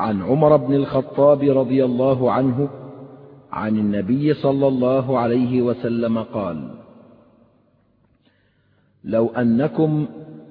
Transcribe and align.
عن 0.00 0.22
عمر 0.22 0.56
بن 0.56 0.74
الخطاب 0.74 1.42
رضي 1.42 1.84
الله 1.84 2.32
عنه 2.32 2.68
عن 3.52 3.76
النبي 3.76 4.34
صلى 4.34 4.68
الله 4.68 5.18
عليه 5.18 5.62
وسلم 5.62 6.18
قال 6.18 6.70
لو 9.04 9.28
أنكم 9.28 10.06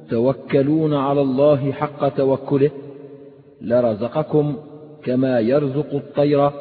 توكلون 0.10 0.94
على 0.94 1.22
الله 1.22 1.72
حق 1.72 2.10
توكله 2.10 2.72
لرزقكم 3.62 4.56
كما 5.04 5.40
يرزق 5.40 5.94
الطير 5.94 6.52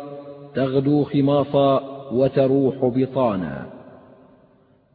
تغدو 0.54 1.04
خماصا 1.04 1.80
وتروح 2.12 2.84
بطانا. 2.84 3.66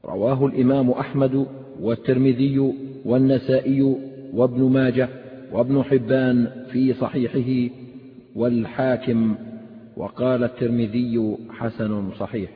رواه 0.06 0.46
الإمام 0.46 0.92
أحمد 0.92 1.46
والترمذي 1.82 2.74
والنسائي 3.06 3.96
وابن 4.34 4.64
ماجه 4.64 5.10
وابن 5.52 5.84
حبان 5.84 6.66
في 6.72 6.94
صحيحه 6.94 7.74
والحاكم 8.36 9.36
وقال 9.98 10.44
الترمذي 10.44 11.38
حسن 11.50 12.12
صحيح. 12.20 12.50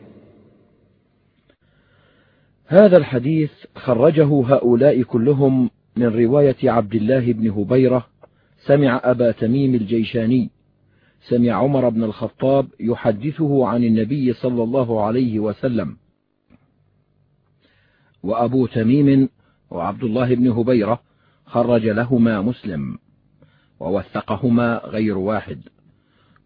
هذا 2.67 2.97
الحديث 2.97 3.51
خرجه 3.75 4.25
هؤلاء 4.25 5.01
كلهم 5.01 5.69
من 5.97 6.05
رواية 6.05 6.55
عبد 6.63 6.95
الله 6.95 7.33
بن 7.33 7.49
هبيرة 7.49 8.07
سمع 8.65 9.01
أبا 9.03 9.31
تميم 9.31 9.75
الجيشاني 9.75 10.49
سمع 11.21 11.51
عمر 11.51 11.89
بن 11.89 12.03
الخطاب 12.03 12.67
يحدثه 12.79 13.67
عن 13.67 13.83
النبي 13.83 14.33
صلى 14.33 14.63
الله 14.63 15.03
عليه 15.03 15.39
وسلم. 15.39 15.97
وأبو 18.23 18.65
تميم 18.65 19.29
وعبد 19.71 20.03
الله 20.03 20.35
بن 20.35 20.47
هبيرة 20.47 21.01
خرج 21.51 21.87
لهما 21.87 22.41
مسلم 22.41 22.97
ووثقهما 23.79 24.81
غير 24.85 25.17
واحد. 25.17 25.59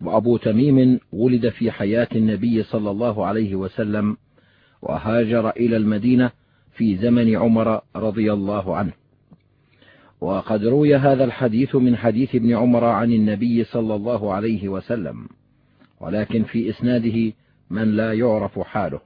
وأبو 0.01 0.37
تميم 0.37 0.99
ولد 1.13 1.49
في 1.49 1.71
حياة 1.71 2.07
النبي 2.15 2.63
صلى 2.63 2.91
الله 2.91 3.25
عليه 3.25 3.55
وسلم 3.55 4.17
وهاجر 4.81 5.49
إلى 5.49 5.77
المدينة 5.77 6.31
في 6.73 6.97
زمن 6.97 7.35
عمر 7.35 7.81
رضي 7.95 8.33
الله 8.33 8.75
عنه. 8.75 8.91
وقد 10.21 10.63
روي 10.63 10.95
هذا 10.95 11.23
الحديث 11.23 11.75
من 11.75 11.97
حديث 11.97 12.35
ابن 12.35 12.55
عمر 12.55 12.83
عن 12.83 13.13
النبي 13.13 13.63
صلى 13.63 13.95
الله 13.95 14.33
عليه 14.33 14.69
وسلم 14.69 15.27
ولكن 15.99 16.43
في 16.43 16.69
إسناده 16.69 17.33
من 17.69 17.95
لا 17.95 18.13
يعرف 18.13 18.59
حاله. 18.59 18.99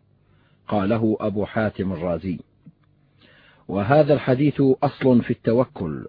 قاله 0.68 1.18
أبو 1.20 1.46
حاتم 1.46 1.92
الرازي. 1.92 2.40
وهذا 3.70 4.14
الحديث 4.14 4.62
أصل 4.84 5.22
في 5.22 5.32
التوكل 5.32 6.06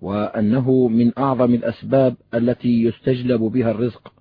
وأنه 0.00 0.88
من 0.88 1.18
أعظم 1.18 1.54
الأسباب 1.54 2.16
التي 2.34 2.84
يستجلب 2.84 3.40
بها 3.40 3.70
الرزق. 3.70 4.12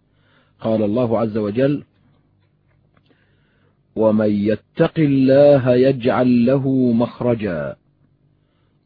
قال 0.59 0.83
الله 0.83 1.19
عز 1.19 1.38
وجل 1.38 1.83
ومن 3.95 4.30
يتق 4.30 4.94
الله 4.97 5.75
يجعل 5.75 6.45
له 6.45 6.91
مخرجا 6.91 7.75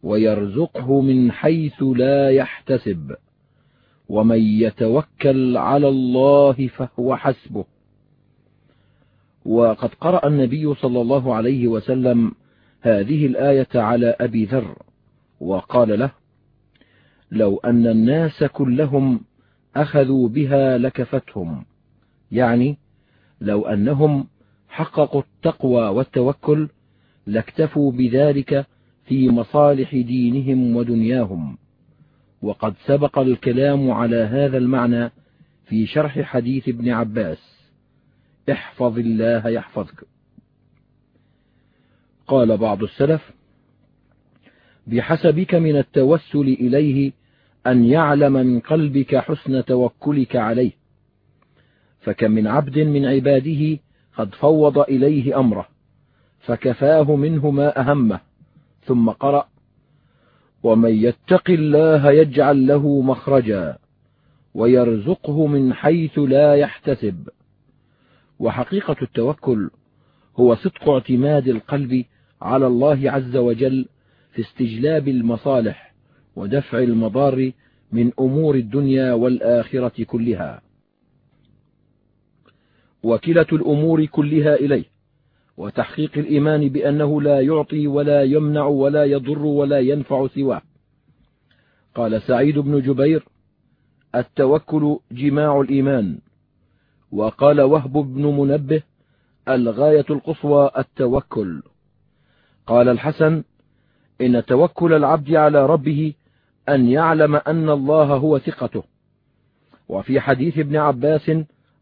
ويرزقه 0.04 1.02
من 1.02 1.32
حيث 1.32 1.84
لا 1.84 2.30
يحتسب 2.30 3.16
ومن 4.10 4.40
يتوكل 4.40 5.58
على 5.58 5.88
الله 5.88 6.68
فهو 6.68 7.16
حسبه. 7.16 7.66
وقد 9.46 9.90
قرأ 10.02 10.28
النبي 10.28 10.76
صلى 10.76 11.02
الله 11.02 11.36
عليه 11.36 11.68
وسلم 11.68 12.32
هذه 12.82 13.26
الآية 13.26 13.68
على 13.76 14.16
أبي 14.20 14.46
ذر 14.46 14.76
وقال 15.40 16.00
له 16.00 16.12
لو 17.32 17.58
أن 17.58 17.88
الناس 17.88 18.44
كلهم 18.44 19.22
أخذوا 19.76 20.30
بها 20.30 20.78
لكفتهم 20.78 21.66
يعني 22.32 22.78
لو 23.42 23.66
أنهم 23.66 24.28
حققوا 24.70 25.22
التقوى 25.22 25.88
والتوكل 25.88 26.70
لاكتفوا 27.28 27.92
بذلك 27.92 28.66
في 29.06 29.30
مصالح 29.30 29.96
دينهم 29.96 30.76
ودنياهم. 30.76 31.58
وقد 32.42 32.74
سبق 32.86 33.20
الكلام 33.20 33.92
على 33.92 34.16
هذا 34.16 34.58
المعنى 34.58 35.12
في 35.66 35.86
شرح 35.86 36.22
حديث 36.22 36.70
ابن 36.70 36.90
عباس. 36.90 37.70
احفظ 38.52 39.00
الله 39.00 39.48
يحفظك. 39.48 40.08
قال 42.32 42.58
بعض 42.58 42.84
السلف 42.84 43.32
بحسبك 44.88 45.56
من 45.56 45.78
التوسل 45.78 46.40
إليه 46.60 47.12
أن 47.68 47.86
يعلم 47.86 48.34
من 48.34 48.60
قلبك 48.60 49.16
حسن 49.16 49.66
توكلك 49.66 50.36
عليه 50.36 50.72
فكم 52.02 52.32
من 52.32 52.48
عبد 52.48 52.80
من 52.80 53.06
عباده 53.06 53.80
قد 54.18 54.36
فوض 54.36 54.78
إليه 54.78 55.40
أمره 55.40 55.68
فكفاه 56.40 57.16
منه 57.16 57.52
ما 57.52 57.80
أهمه 57.80 58.20
ثم 58.86 59.10
قرأ 59.10 59.48
ومن 60.64 60.96
يتق 60.96 61.50
الله 61.50 62.12
يجعل 62.12 62.68
له 62.68 63.02
مخرجا 63.02 63.78
ويرزقه 64.54 65.48
من 65.48 65.74
حيث 65.74 66.20
لا 66.20 66.56
يحتسب. 66.56 67.30
وحقيقة 68.40 68.96
التوكل 69.02 69.70
هو 70.40 70.56
صدق 70.56 70.90
اعتماد 70.90 71.48
القلب 71.48 72.06
على 72.42 72.68
الله 72.68 73.12
عز 73.12 73.36
وجل 73.36 73.86
في 74.32 74.42
استجلاب 74.42 75.08
المصالح 75.08 75.94
ودفع 76.36 76.80
المضار 76.80 77.52
من 77.92 78.12
أمور 78.20 78.56
الدنيا 78.56 79.14
والآخرة 79.14 80.04
كلها. 80.04 80.62
وكلة 83.04 83.46
الأمور 83.54 84.06
كلها 84.06 84.56
إليه 84.56 84.86
وتحقيق 85.58 86.18
الإيمان 86.18 86.70
بأنه 86.70 87.22
لا 87.22 87.42
يعطي 87.42 87.88
ولا 87.88 88.24
يمنع 88.24 88.66
ولا 88.66 89.06
يضر 89.06 89.46
ولا 89.46 89.80
ينفع 89.80 90.28
سواه. 90.28 90.62
قال 91.96 92.22
سعيد 92.22 92.60
بن 92.60 92.82
جبير 92.82 93.26
التوكل 94.16 95.00
جماع 95.12 95.62
الإيمان. 95.62 96.20
وقال 97.12 97.62
وهب 97.62 97.94
بن 97.94 98.26
منبه 98.26 98.82
الغاية 99.50 100.06
القصوى 100.10 100.72
التوكل. 100.78 101.62
قال 102.72 102.90
الحسن 102.90 103.44
إن 104.22 104.46
توكل 104.46 104.94
العبد 104.94 105.36
على 105.36 105.66
ربه 105.66 106.14
أن 106.70 106.90
يعلم 106.90 107.36
أن 107.36 107.70
الله 107.70 108.16
هو 108.16 108.40
ثقته. 108.40 108.84
وفي 109.90 110.20
حديث 110.20 110.58
ابن 110.58 110.76
عباس 110.76 111.32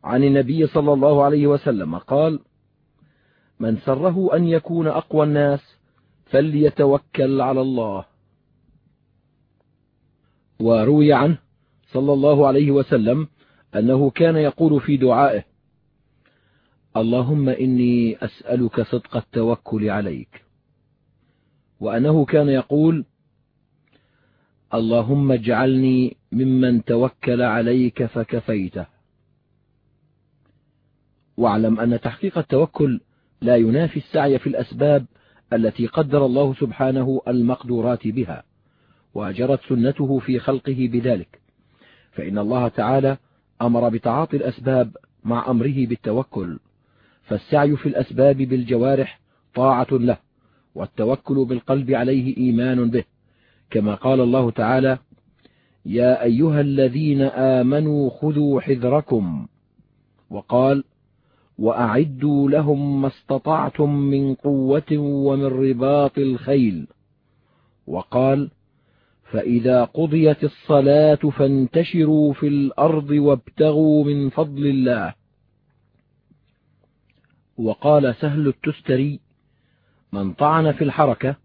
عن 0.04 0.24
النبي 0.24 0.68
صلى 0.68 0.94
الله 0.94 1.24
عليه 1.24 1.48
وسلم 1.48 1.98
قال 1.98 2.40
من 3.60 3.78
سره 3.78 4.36
أن 4.36 4.48
يكون 4.48 4.88
أقوى 4.88 5.24
الناس 5.24 5.60
فليتوكل 6.26 7.42
على 7.42 7.62
الله. 7.62 8.06
وروي 10.60 11.14
عنه 11.14 11.38
صلى 11.92 12.14
الله 12.14 12.48
عليه 12.48 12.72
وسلم 12.72 13.28
أنه 13.76 14.10
كان 14.10 14.36
يقول 14.36 14.82
في 14.82 14.98
دعائه 14.98 15.44
اللهم 16.98 17.50
إني 17.50 18.18
أسألك 18.26 18.82
صدق 18.82 19.18
التوكل 19.18 19.90
عليك. 19.90 20.49
وأنه 21.80 22.26
كان 22.26 22.50
يقول 22.50 23.06
اللهم 24.74 25.32
اجعلني 25.32 26.18
ممن 26.32 26.84
توكل 26.84 27.42
عليك 27.42 28.06
فكفيته 28.06 28.86
واعلم 31.38 31.80
أن 31.80 32.02
تحقيق 32.02 32.38
التوكل 32.38 33.02
لا 33.42 33.56
ينافي 33.56 33.98
السعي 33.98 34.40
في 34.40 34.48
الأسباب 34.48 35.06
التي 35.54 35.88
قدر 35.88 36.26
الله 36.26 36.54
سبحانه 36.54 37.22
المقدورات 37.28 38.08
بها 38.08 38.44
وجرت 39.14 39.60
سنته 39.70 40.20
في 40.20 40.40
خلقه 40.40 40.90
بذلك. 40.92 41.42
فإن 42.12 42.38
الله 42.38 42.68
تعالى 42.68 43.18
أمر 43.62 43.90
بتعاطي 43.90 44.38
الأسباب 44.38 44.98
مع 45.24 45.50
أمره 45.50 45.86
بالتوكل 45.86 46.60
فالسعي 47.24 47.76
في 47.78 47.90
الأسباب 47.90 48.38
بالجوارح 48.38 49.20
طاعة 49.56 49.88
له. 49.92 50.18
والتوكل 50.80 51.46
بالقلب 51.46 51.92
عليه 51.92 52.38
إيمان 52.38 52.90
به. 52.90 53.04
كما 53.70 53.96
قال 53.96 54.20
الله 54.22 54.52
تعالى 54.52 54.98
يا 55.86 56.24
أيها 56.24 56.62
الذين 56.62 57.22
آمنوا 57.22 58.10
خذوا 58.10 58.62
حذركم. 58.62 59.48
وقال 60.30 60.84
وأعدوا 61.58 62.50
لهم 62.50 63.02
ما 63.02 63.08
استطعتم 63.08 63.90
من 63.96 64.36
قوة 64.36 64.92
ومن 64.98 65.46
رباط 65.46 66.18
الخيل. 66.18 66.88
وقال 67.88 68.52
فإذا 69.32 69.84
قضيت 69.84 70.44
الصلاة 70.44 71.16
فانتشروا 71.16 72.34
في 72.34 72.48
الأرض 72.48 73.10
وابتغوا 73.10 74.04
من 74.04 74.30
فضل 74.30 74.66
الله. 74.66 75.14
وقال 77.58 78.16
سهل 78.16 78.48
التستري 78.48 79.20
من 80.12 80.34
طعن 80.34 80.72
في 80.72 80.84
الحركة 80.84 81.36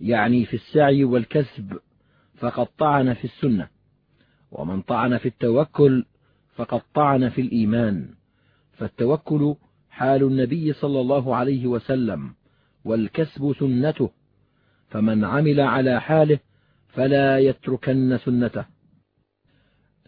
يعني 0.00 0.44
في 0.44 0.54
السعي 0.54 1.04
والكسب 1.04 1.78
فقد 2.34 2.66
طعن 2.66 3.14
في 3.14 3.24
السنة. 3.24 3.68
ومن 4.52 4.82
طعن 4.82 5.18
في 5.18 5.28
التوكل 5.28 6.04
فقد 6.54 6.82
طعن 6.94 7.28
في 7.28 7.40
الإيمان. 7.40 8.08
فالتوكل 8.72 9.54
حال 9.90 10.22
النبي 10.22 10.72
صلى 10.72 11.00
الله 11.00 11.36
عليه 11.36 11.66
وسلم 11.66 12.34
والكسب 12.84 13.54
سنته. 13.58 14.10
فمن 14.88 15.24
عمل 15.24 15.60
على 15.60 16.00
حاله 16.00 16.38
فلا 16.88 17.38
يتركن 17.38 18.18
سنته. 18.18 18.64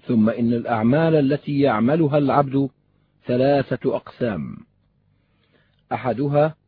ثم 0.02 0.30
إن 0.30 0.52
الأعمال 0.52 1.14
التي 1.14 1.60
يعملها 1.60 2.18
العبد 2.18 2.68
ثلاثة 3.26 3.96
أقسام. 3.96 4.56
أحدها 5.92 6.59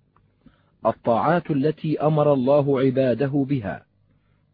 الطاعات 0.87 1.51
التي 1.51 2.01
أمر 2.01 2.33
الله 2.33 2.81
عباده 2.81 3.47
بها 3.49 3.85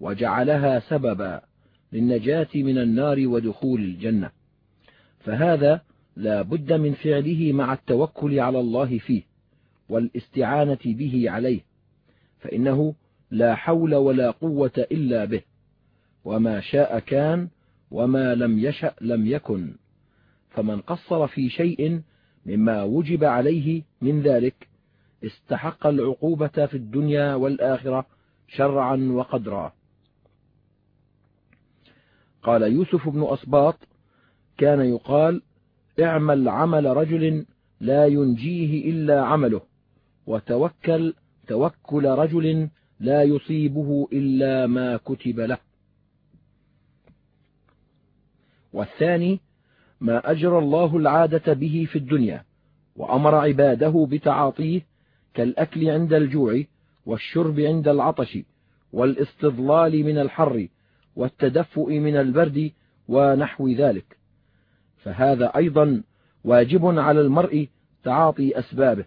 وجعلها 0.01 0.79
سببا 0.79 1.41
للنجاة 1.93 2.49
من 2.55 2.79
النار 2.79 3.27
ودخول 3.27 3.81
الجنة. 3.81 4.31
فهذا 5.21 5.81
لا 6.17 6.43
بد 6.43 6.73
من 6.73 6.93
فعله 6.95 7.53
مع 7.53 7.73
التوكل 7.73 8.41
على 8.41 8.61
الله 8.61 8.99
فيه 8.99 9.23
والاستعانة 9.89 10.79
به 10.85 11.31
عليه 11.31 11.61
فإنه 12.39 12.95
لا 13.31 13.55
حول 13.55 13.95
ولا 13.95 14.31
قوة 14.31 14.87
إلا 14.93 15.25
به 15.25 15.43
وما 16.25 16.61
شاء 16.61 16.99
كان 16.99 17.49
وما 17.91 18.35
لم 18.35 18.59
يشأ 18.59 18.95
لم 19.01 19.27
يكن. 19.27 19.75
فمن 20.51 20.81
قصر 20.81 21.27
في 21.27 21.49
شيء 21.51 22.01
مما 22.47 22.83
وجب 22.83 23.25
عليه 23.25 23.83
من 24.01 24.23
ذلك 24.23 24.68
استحق 25.25 25.87
العقوبة 25.87 26.67
في 26.67 26.75
الدنيا 26.75 27.35
والآخرة 27.35 28.07
شرعا 28.49 28.97
وقدرا. 28.97 29.73
قال 32.43 32.63
يوسف 32.63 33.09
بن 33.09 33.23
أصباط 33.23 33.79
كان 34.59 34.81
يقال 34.81 35.43
اعمل 36.03 36.49
عمل 36.49 36.97
رجل 36.97 37.47
لا 37.81 38.07
ينجيه 38.07 38.91
إلا 38.91 39.25
عمله 39.25 39.61
وتوكل 40.27 41.15
توكل 41.49 42.05
رجل 42.05 42.69
لا 43.01 43.23
يصيبه 43.23 44.09
إلا 44.13 44.67
ما 44.67 44.97
كتب 44.97 45.41
له. 45.41 45.59
والثاني 48.73 49.41
ما 50.01 50.31
أجرى 50.31 50.59
الله 50.59 50.97
العادة 50.97 51.53
به 51.53 51.89
في 51.93 51.99
الدنيا 51.99 52.45
وأمر 52.97 53.35
عباده 53.35 54.07
بتعاطيه 54.11 54.83
كالأكل 55.39 55.91
عند 55.91 56.13
الجوع 56.13 56.65
والشرب 57.07 57.61
عند 57.61 57.89
العطش 57.89 58.39
والاستظلال 58.93 60.05
من 60.05 60.19
الحر 60.19 60.69
والتدفؤ 61.17 61.91
من 61.91 62.17
البرد 62.17 62.73
ونحو 63.09 63.69
ذلك. 63.69 64.17
فهذا 64.97 65.47
أيضا 65.57 66.03
واجب 66.45 66.99
على 66.99 67.21
المرء 67.21 67.69
تعاطي 68.05 68.59
أسبابه 68.59 69.05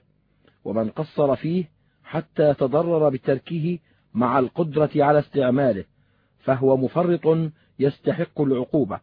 ومن 0.66 0.90
قصر 0.90 1.36
فيه 1.36 1.70
حتى 2.04 2.54
تضرر 2.54 3.10
بتركه 3.10 3.80
مع 4.14 4.40
القدرة 4.40 4.92
على 4.96 5.20
استعماله 5.20 5.86
فهو 6.40 6.78
مفرط 6.78 7.52
يستحق 7.80 8.42
العقوبة. 8.42 9.00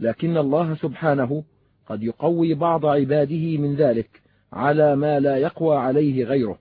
لكن 0.00 0.36
الله 0.36 0.74
سبحانه 0.74 1.44
قد 1.86 2.02
يقوي 2.02 2.54
بعض 2.54 2.86
عباده 2.86 3.58
من 3.58 3.74
ذلك 3.74 4.25
على 4.56 4.96
ما 4.96 5.20
لا 5.20 5.36
يقوى 5.36 5.76
عليه 5.76 6.24
غيره. 6.24 6.58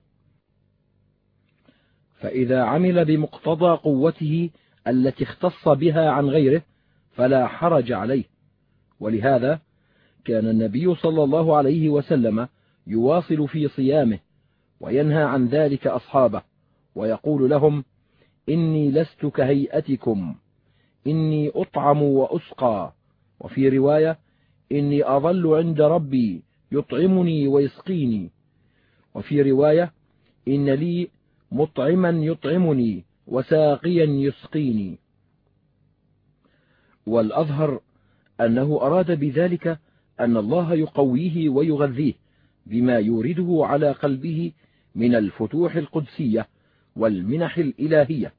فإذا 2.20 2.64
عمل 2.64 3.06
بمقتضى 3.06 3.78
قوته 3.78 4.50
التي 4.88 5.24
اختص 5.24 5.68
بها 5.68 6.10
عن 6.10 6.26
غيره 6.26 6.62
فلا 7.12 7.48
حرج 7.48 7.92
عليه. 7.92 8.24
ولهذا 9.00 9.60
كان 10.26 10.48
النبي 10.48 10.96
صلى 10.96 11.24
الله 11.24 11.58
عليه 11.58 11.90
وسلم 11.90 12.48
يواصل 12.88 13.48
في 13.48 13.68
صيامه 13.68 14.20
وينهى 14.80 15.24
عن 15.24 15.48
ذلك 15.48 15.88
أصحابه 15.88 16.42
ويقول 16.96 17.50
لهم 17.50 17.84
إني 18.50 18.92
لست 18.92 19.26
كهيئتكم 19.26 20.36
إني 21.08 21.52
أطعم 21.56 22.04
وأسقى. 22.04 22.94
وفي 23.40 23.70
رواية 23.70 24.20
إني 24.72 25.04
أظل 25.08 25.56
عند 25.56 25.82
ربي 25.82 26.44
يطعمني 26.80 27.48
ويسقيني. 27.48 28.32
وفي 29.16 29.42
رواية 29.42 29.92
إن 30.48 30.70
لي 30.70 31.10
مطعما 31.52 32.10
يطعمني 32.10 33.04
وساقيا 33.28 34.06
يسقيني. 34.06 34.98
والأظهر 37.06 37.82
أنه 38.42 38.80
أراد 38.82 39.20
بذلك 39.20 39.80
أن 40.20 40.38
الله 40.38 40.74
يقويه 40.74 41.50
ويغذيه 41.50 42.14
بما 42.66 42.98
يورده 43.00 43.60
على 43.62 43.92
قلبه 43.92 44.52
من 44.96 45.16
الفتوح 45.16 45.76
القدسية 45.76 46.48
والمنح 46.96 47.58
الإلهية 47.58 48.34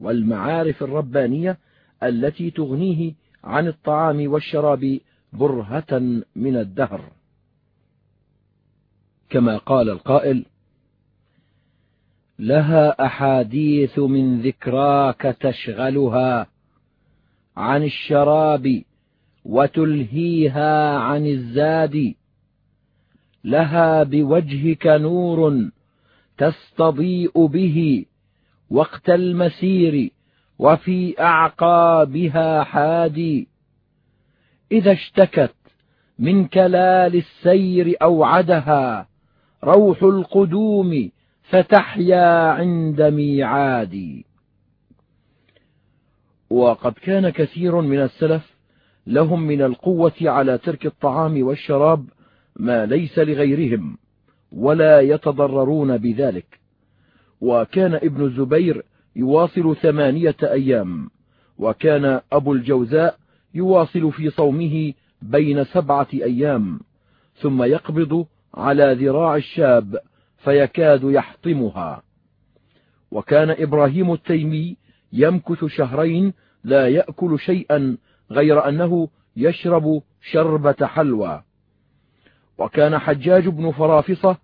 والمعارف 0.00 0.82
الربانية 0.82 1.58
التي 2.02 2.50
تغنيه 2.50 3.14
عن 3.44 3.68
الطعام 3.68 4.32
والشراب 4.32 5.00
برهة 5.32 6.22
من 6.36 6.56
الدهر. 6.56 7.12
كما 9.30 9.56
قال 9.56 9.90
القائل 9.90 10.44
لها 12.38 13.06
أحاديث 13.06 13.98
من 13.98 14.40
ذكراك 14.40 15.36
تشغلها 15.40 16.46
عن 17.56 17.82
الشراب 17.82 18.82
وتلهيها 19.44 20.98
عن 20.98 21.26
الزاد 21.26 22.14
لها 23.44 24.02
بوجهك 24.02 24.86
نور 24.86 25.70
تستضيء 26.38 27.46
به 27.46 28.04
وقت 28.70 29.10
المسير 29.10 30.10
وفي 30.58 31.20
أعقابها 31.20 32.64
حادي. 32.64 33.48
إذا 34.72 34.92
اشتكت 34.92 35.54
من 36.18 36.44
كلال 36.44 37.16
السير 37.16 37.96
أوعدها 38.02 39.08
روح 39.64 40.02
القدوم 40.02 41.10
فتحيا 41.42 42.50
عند 42.50 43.02
ميعاد 43.02 44.22
وقد 46.50 46.92
كان 46.92 47.30
كثير 47.30 47.80
من 47.80 47.98
السلف 48.02 48.58
لهم 49.06 49.42
من 49.42 49.62
القوة 49.62 50.12
على 50.22 50.58
ترك 50.58 50.86
الطعام 50.86 51.42
والشراب 51.42 52.04
ما 52.56 52.86
ليس 52.86 53.18
لغيرهم 53.18 53.98
ولا 54.52 55.00
يتضررون 55.00 55.96
بذلك. 55.96 56.60
وكان 57.40 57.94
ابن 57.94 58.24
الزبير 58.24 58.84
يواصل 59.16 59.76
ثمانية 59.76 60.36
أيام 60.42 61.10
وكان 61.58 62.20
أبو 62.32 62.52
الجوزاء 62.52 63.18
يواصل 63.54 64.12
في 64.12 64.30
صومه 64.30 64.92
بين 65.22 65.64
سبعة 65.64 66.08
أيام 66.14 66.80
ثم 67.34 67.62
يقبض 67.62 68.26
على 68.54 68.94
ذراع 69.00 69.36
الشاب 69.36 69.98
فيكاد 70.38 71.00
يحطمها. 71.04 72.02
وكان 73.10 73.50
إبراهيم 73.50 74.12
التيمي 74.12 74.76
يمكث 75.12 75.64
شهرين 75.64 76.32
لا 76.64 76.88
يأكل 76.88 77.38
شيئا 77.38 77.96
غير 78.30 78.68
أنه 78.68 79.08
يشرب 79.36 80.02
شربة 80.30 80.86
حلوى. 80.86 81.42
وكان 82.58 82.98
حجاج 82.98 83.48
بن 83.48 83.70
فرافصة 83.70 84.36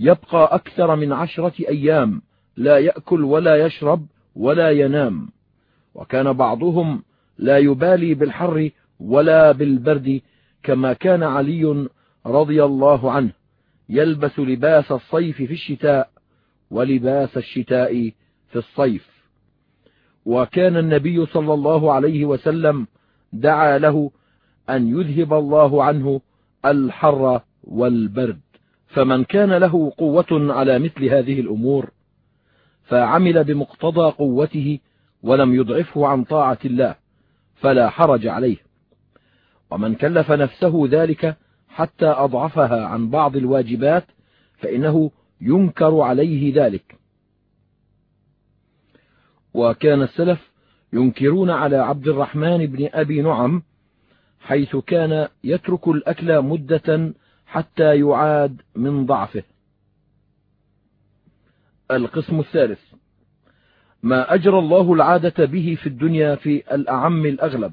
يبقى 0.00 0.54
أكثر 0.54 0.96
من 0.96 1.12
عشرة 1.12 1.52
أيام 1.68 2.22
لا 2.56 2.78
يأكل 2.78 3.24
ولا 3.24 3.66
يشرب 3.66 4.06
ولا 4.36 4.70
ينام. 4.70 5.28
وكان 5.94 6.32
بعضهم 6.32 7.02
لا 7.38 7.58
يبالي 7.58 8.14
بالحر 8.14 8.70
ولا 9.00 9.52
بالبرد 9.52 10.20
كما 10.62 10.92
كان 10.92 11.22
علي 11.22 11.88
رضي 12.26 12.64
الله 12.64 13.12
عنه. 13.12 13.39
يلبس 13.90 14.38
لباس 14.38 14.92
الصيف 14.92 15.36
في 15.36 15.52
الشتاء 15.52 16.10
ولباس 16.70 17.36
الشتاء 17.36 18.12
في 18.48 18.56
الصيف. 18.56 19.10
وكان 20.24 20.76
النبي 20.76 21.26
صلى 21.26 21.54
الله 21.54 21.92
عليه 21.92 22.24
وسلم 22.24 22.86
دعا 23.32 23.78
له 23.78 24.10
أن 24.70 24.88
يذهب 24.88 25.32
الله 25.32 25.84
عنه 25.84 26.20
الحر 26.64 27.40
والبرد. 27.64 28.40
فمن 28.86 29.24
كان 29.24 29.52
له 29.52 29.92
قوة 29.98 30.26
على 30.30 30.78
مثل 30.78 31.04
هذه 31.04 31.40
الأمور 31.40 31.90
فعمل 32.84 33.44
بمقتضى 33.44 34.10
قوته 34.10 34.78
ولم 35.22 35.54
يضعفه 35.54 36.06
عن 36.06 36.24
طاعة 36.24 36.58
الله 36.64 36.94
فلا 37.54 37.88
حرج 37.88 38.26
عليه. 38.26 38.56
ومن 39.70 39.94
كلف 39.94 40.32
نفسه 40.32 40.88
ذلك 40.90 41.36
حتى 41.70 42.06
أضعفها 42.06 42.86
عن 42.86 43.10
بعض 43.10 43.36
الواجبات 43.36 44.04
فإنه 44.58 45.10
ينكر 45.40 46.00
عليه 46.00 46.64
ذلك. 46.64 46.98
وكان 49.54 50.02
السلف 50.02 50.50
ينكرون 50.92 51.50
على 51.50 51.76
عبد 51.76 52.08
الرحمن 52.08 52.66
بن 52.66 52.88
أبي 52.92 53.22
نعم 53.22 53.62
حيث 54.40 54.76
كان 54.76 55.28
يترك 55.44 55.88
الأكل 55.88 56.42
مدة 56.42 57.14
حتى 57.46 57.98
يعاد 57.98 58.60
من 58.76 59.06
ضعفه. 59.06 59.42
القسم 61.90 62.40
الثالث 62.40 62.80
ما 64.02 64.34
أجرى 64.34 64.58
الله 64.58 64.92
العادة 64.92 65.44
به 65.44 65.78
في 65.82 65.86
الدنيا 65.86 66.34
في 66.34 66.74
الأعم 66.74 67.26
الأغلب 67.26 67.72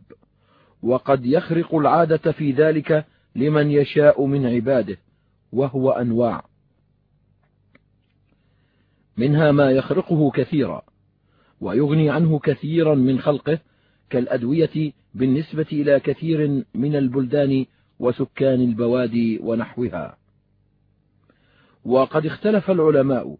وقد 0.83 1.25
يخرق 1.25 1.75
العادة 1.75 2.31
في 2.31 2.51
ذلك 2.51 3.05
لمن 3.37 3.71
يشاء 3.71 4.25
من 4.25 4.45
عباده 4.45 4.97
وهو 5.53 5.91
أنواع. 5.91 6.45
منها 9.17 9.51
ما 9.51 9.71
يخرقه 9.71 10.31
كثيرا 10.31 10.81
ويغني 11.61 12.09
عنه 12.09 12.39
كثيرا 12.39 12.95
من 12.95 13.19
خلقه 13.19 13.59
كالأدوية 14.09 14.93
بالنسبة 15.13 15.65
إلى 15.71 15.99
كثير 15.99 16.63
من 16.75 16.95
البلدان 16.95 17.65
وسكان 17.99 18.61
البوادي 18.61 19.39
ونحوها. 19.43 20.17
وقد 21.85 22.25
اختلف 22.25 22.71
العلماء 22.71 23.37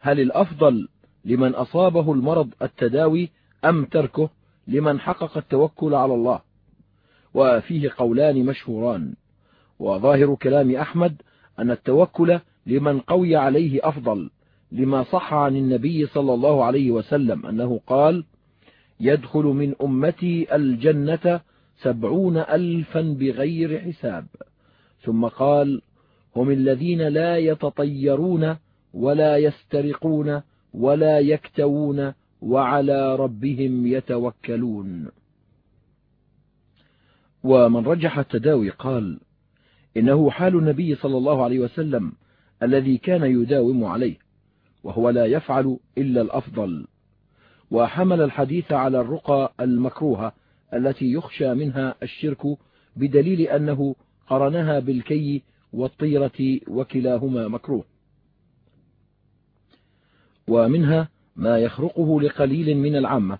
هل 0.00 0.20
الأفضل 0.20 0.88
لمن 1.24 1.54
أصابه 1.54 2.12
المرض 2.12 2.50
التداوي 2.62 3.30
أم 3.64 3.84
تركه 3.84 4.30
لمن 4.66 5.00
حقق 5.00 5.36
التوكل 5.36 5.94
على 5.94 6.14
الله؟ 6.14 6.40
وفيه 7.34 7.90
قولان 7.96 8.44
مشهوران. 8.44 9.14
وظاهر 9.80 10.34
كلام 10.34 10.76
أحمد 10.76 11.22
أن 11.58 11.70
التوكل 11.70 12.38
لمن 12.66 13.00
قوي 13.00 13.36
عليه 13.36 13.88
أفضل 13.88 14.30
لما 14.72 15.02
صح 15.02 15.34
عن 15.34 15.56
النبي 15.56 16.06
صلى 16.06 16.34
الله 16.34 16.64
عليه 16.64 16.90
وسلم 16.90 17.46
أنه 17.46 17.80
قال 17.86 18.24
يدخل 19.00 19.44
من 19.44 19.74
أمتي 19.82 20.56
الجنة 20.56 21.40
سبعون 21.82 22.36
ألفا 22.36 23.00
بغير 23.00 23.80
حساب. 23.80 24.26
ثم 25.02 25.24
قال 25.24 25.82
هم 26.36 26.50
الذين 26.50 27.02
لا 27.02 27.36
يتطيرون 27.36 28.56
ولا 28.94 29.36
يسترقون 29.36 30.42
ولا 30.74 31.18
يكتوون 31.18 32.12
وعلى 32.42 33.16
ربهم 33.16 33.86
يتوكلون. 33.86 35.08
ومن 37.44 37.86
رجح 37.86 38.18
التداوي 38.18 38.70
قال 38.70 39.20
إنه 39.96 40.30
حال 40.30 40.56
النبي 40.56 40.94
صلى 40.94 41.16
الله 41.16 41.44
عليه 41.44 41.58
وسلم 41.58 42.12
الذي 42.62 42.98
كان 42.98 43.22
يداوم 43.22 43.84
عليه 43.84 44.16
وهو 44.84 45.10
لا 45.10 45.26
يفعل 45.26 45.78
إلا 45.98 46.20
الأفضل. 46.22 46.86
وحمل 47.70 48.20
الحديث 48.20 48.72
على 48.72 49.00
الرقى 49.00 49.52
المكروهة 49.60 50.32
التي 50.74 51.12
يخشى 51.12 51.54
منها 51.54 51.94
الشرك 52.02 52.58
بدليل 52.96 53.40
أنه 53.40 53.94
قرنها 54.26 54.78
بالكي 54.78 55.42
والطيرة 55.72 56.60
وكلاهما 56.68 57.48
مكروه. 57.48 57.84
ومنها 60.48 61.08
ما 61.36 61.58
يخرقه 61.58 62.20
لقليل 62.20 62.76
من 62.76 62.96
العامة 62.96 63.38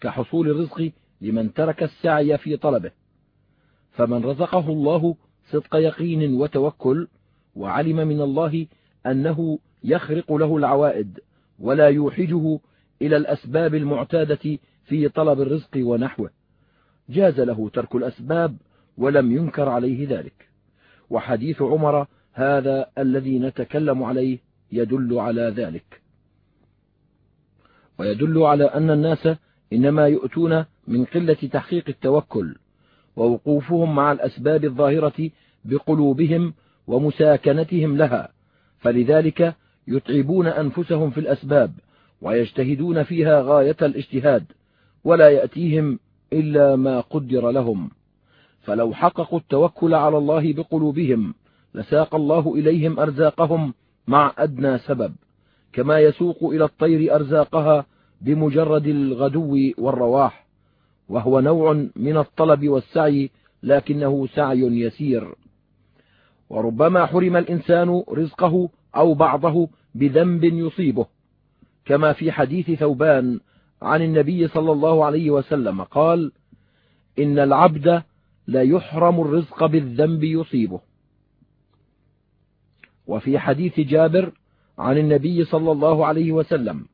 كحصول 0.00 0.50
الرزق 0.50 0.92
لمن 1.20 1.54
ترك 1.54 1.82
السعي 1.82 2.38
في 2.38 2.56
طلبه. 2.56 2.90
فمن 3.90 4.24
رزقه 4.24 4.68
الله 4.68 5.16
صدق 5.50 5.76
يقين 5.76 6.34
وتوكل 6.34 7.08
وعلم 7.56 8.08
من 8.08 8.20
الله 8.20 8.66
أنه 9.06 9.58
يخرق 9.84 10.32
له 10.32 10.56
العوائد 10.56 11.20
ولا 11.58 11.88
يوحجه 11.88 12.58
إلى 13.02 13.16
الأسباب 13.16 13.74
المعتادة 13.74 14.58
في 14.84 15.08
طلب 15.08 15.40
الرزق 15.40 15.70
ونحوه. 15.76 16.30
جاز 17.08 17.40
له 17.40 17.68
ترك 17.68 17.94
الأسباب 17.94 18.56
ولم 18.96 19.32
ينكر 19.32 19.68
عليه 19.68 20.08
ذلك. 20.08 20.48
وحديث 21.10 21.62
عمر 21.62 22.06
هذا 22.32 22.86
الذي 22.98 23.38
نتكلم 23.38 24.02
عليه 24.02 24.38
يدل 24.72 25.18
على 25.18 25.42
ذلك. 25.42 26.02
ويدل 27.98 28.42
على 28.42 28.64
أن 28.64 28.90
الناس 28.90 29.28
إنما 29.72 30.06
يؤتون 30.06 30.64
من 30.88 31.04
قلة 31.04 31.34
تحقيق 31.34 31.84
التوكل 31.88 32.56
ووقوفهم 33.16 33.94
مع 33.94 34.12
الأسباب 34.12 34.64
الظاهرة 34.64 35.30
بقلوبهم 35.64 36.54
ومساكنتهم 36.86 37.96
لها 37.96 38.28
فلذلك 38.78 39.54
يتعبون 39.88 40.46
أنفسهم 40.46 41.10
في 41.10 41.20
الأسباب 41.20 41.72
ويجتهدون 42.22 43.02
فيها 43.02 43.42
غاية 43.42 43.76
الاجتهاد 43.82 44.44
ولا 45.04 45.28
يأتيهم 45.28 45.98
إلا 46.32 46.76
ما 46.76 47.00
قدر 47.00 47.50
لهم. 47.50 47.90
فلو 48.60 48.94
حققوا 48.94 49.38
التوكل 49.38 49.94
على 49.94 50.18
الله 50.18 50.52
بقلوبهم 50.52 51.34
لساق 51.74 52.14
الله 52.14 52.54
إليهم 52.54 53.00
أرزاقهم 53.00 53.74
مع 54.06 54.32
أدنى 54.38 54.78
سبب 54.78 55.12
كما 55.72 56.00
يسوق 56.00 56.44
إلى 56.44 56.64
الطير 56.64 57.14
أرزاقها 57.14 57.86
بمجرد 58.20 58.86
الغدو 58.86 59.72
والرواح. 59.78 60.46
وهو 61.12 61.40
نوع 61.40 61.86
من 61.96 62.16
الطلب 62.16 62.68
والسعي 62.68 63.30
لكنه 63.62 64.26
سعي 64.26 64.60
يسير. 64.60 65.34
وربما 66.50 67.06
حرم 67.06 67.36
الإنسان 67.36 68.02
رزقه 68.08 68.68
أو 68.96 69.14
بعضه 69.14 69.68
بذنب 69.94 70.44
يصيبه. 70.44 71.06
كما 71.84 72.12
في 72.12 72.32
حديث 72.32 72.70
ثوبان 72.70 73.40
عن 73.82 74.02
النبي 74.02 74.48
صلى 74.48 74.72
الله 74.72 75.04
عليه 75.04 75.30
وسلم 75.30 75.82
قال 75.82 76.32
إن 77.18 77.38
العبد 77.38 78.02
لا 78.46 78.62
يحرم 78.62 79.20
الرزق 79.20 79.66
بالذنب 79.66 80.24
يصيبه. 80.24 80.80
وفي 83.06 83.38
حديث 83.38 83.80
جابر 83.80 84.32
عن 84.78 84.98
النبي 84.98 85.44
صلى 85.44 85.72
الله 85.72 86.06
عليه 86.06 86.32
وسلم 86.32 86.86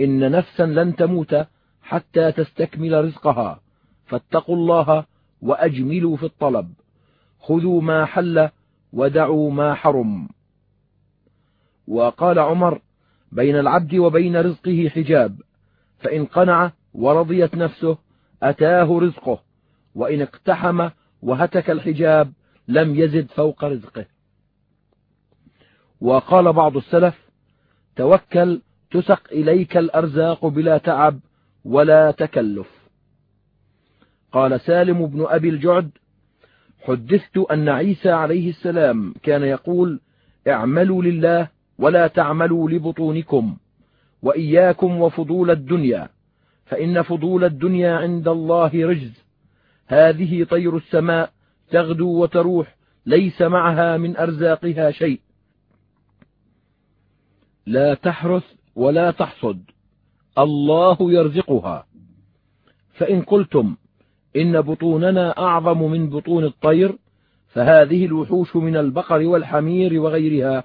إن 0.00 0.30
نفسا 0.30 0.66
لن 0.66 0.96
تموت 0.96 1.46
حتى 1.82 2.32
تستكمل 2.32 3.04
رزقها. 3.04 3.60
فاتقوا 4.06 4.56
الله 4.56 5.04
وأجملوا 5.42 6.16
في 6.16 6.22
الطلب. 6.22 6.72
خذوا 7.40 7.80
ما 7.80 8.04
حل 8.04 8.48
ودعوا 8.92 9.50
ما 9.50 9.74
حرم. 9.74 10.28
وقال 11.88 12.38
عمر 12.38 12.80
بين 13.32 13.58
العبد 13.58 13.94
وبين 13.94 14.36
رزقه 14.36 14.88
حجاب. 14.88 15.40
فإن 15.98 16.24
قنع 16.24 16.72
ورضيت 16.94 17.54
نفسه 17.54 17.98
أتاه 18.42 18.98
رزقه. 18.98 19.38
وإن 19.94 20.22
اقتحم 20.22 20.88
وهتك 21.22 21.70
الحجاب 21.70 22.32
لم 22.68 22.94
يزد 22.94 23.26
فوق 23.30 23.64
رزقه. 23.64 24.06
وقال 26.00 26.52
بعض 26.52 26.76
السلف 26.76 27.28
توكل 27.96 28.60
تسق 28.90 29.22
إليك 29.32 29.76
الأرزاق 29.76 30.46
بلا 30.46 30.78
تعب 30.78 31.20
ولا 31.64 32.10
تكلف. 32.10 32.82
قال 34.32 34.60
سالم 34.60 35.06
بن 35.06 35.26
أبي 35.28 35.48
الجعد 35.48 35.90
حدثت 36.80 37.38
أن 37.38 37.68
عيسى 37.68 38.10
عليه 38.10 38.48
السلام 38.48 39.14
كان 39.22 39.42
يقول 39.42 40.00
اعملوا 40.48 41.02
لله 41.02 41.48
ولا 41.78 42.06
تعملوا 42.06 42.70
لبطونكم 42.70 43.56
وإياكم 44.22 45.00
وفضول 45.00 45.50
الدنيا 45.50 46.08
فإن 46.64 47.02
فضول 47.02 47.44
الدنيا 47.44 47.96
عند 47.96 48.28
الله 48.28 48.70
رجز. 48.74 49.22
هذه 49.86 50.44
طير 50.44 50.76
السماء 50.76 51.32
تغدو 51.70 52.22
وتروح 52.22 52.76
ليس 53.06 53.42
معها 53.42 53.96
من 53.96 54.16
أرزاقها 54.16 54.90
شيء. 54.90 55.20
لا 57.66 57.94
تحرث 57.94 58.44
ولا 58.76 59.10
تحصد. 59.10 59.62
الله 60.38 60.96
يرزقها. 61.00 61.86
فإن 62.92 63.22
قلتم 63.22 63.76
إن 64.36 64.60
بطوننا 64.60 65.38
أعظم 65.38 65.90
من 65.90 66.10
بطون 66.10 66.44
الطير 66.44 66.98
فهذه 67.48 68.06
الوحوش 68.06 68.56
من 68.56 68.76
البقر 68.76 69.26
والحمير 69.26 70.00
وغيرها 70.00 70.64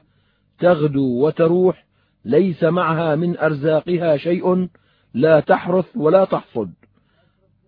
تغدو 0.59 1.25
وتروح 1.25 1.85
ليس 2.25 2.63
معها 2.63 3.15
من 3.15 3.37
أرزاقها 3.37 4.17
شيء 4.17 4.69
لا 5.13 5.39
تحرث 5.39 5.85
ولا 5.95 6.25
تحصد. 6.25 6.73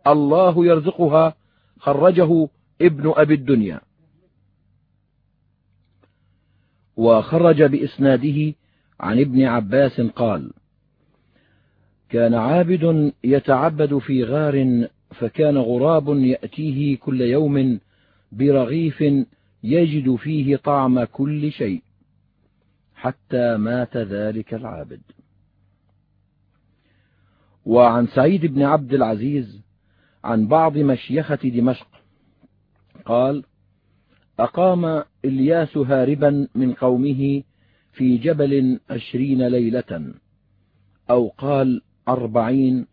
الله 0.08 0.66
يرزقها 0.66 1.36
خرجه 1.80 2.48
ابن 2.82 3.14
أبي 3.16 3.34
الدنيا. 3.34 3.82
وخرج 6.98 7.64
بإسناده 7.64 8.56
عن 9.00 9.20
ابن 9.20 9.46
عباس 9.46 10.02
قال 10.02 10.52
كان 12.10 12.34
عابد 12.34 13.14
يتعبد 13.24 13.98
في 13.98 14.24
غار 14.24 14.88
فكان 15.12 15.58
غراب 15.58 16.10
يأتيه 16.10 16.98
كل 16.98 17.22
يوم 17.22 17.80
برغيف 18.32 19.04
يجد 19.64 20.16
فيه 20.16 20.56
طعم 20.56 21.04
كل 21.04 21.52
شيء 21.52 21.82
حتى 22.96 23.58
مات 23.58 23.98
ذلك 23.98 24.54
العابد. 24.54 25.02
وعن 27.66 28.08
سعيد 28.08 28.46
بن 28.46 28.62
عبد 28.62 28.94
العزيز 28.94 29.62
عن 30.24 30.48
بعض 30.48 30.78
مشيخة 30.78 31.36
دمشق 31.36 31.88
قال 33.06 33.44
أقام 34.40 35.04
إلياس 35.26 35.78
هاربا 35.78 36.48
من 36.56 36.74
قومه 36.74 37.44
في 37.94 38.18
جبل 38.18 38.80
عشرين 38.90 39.48
ليلة 39.48 40.14
أو 41.10 41.28
قال 41.28 41.82
أربعين 42.10 42.88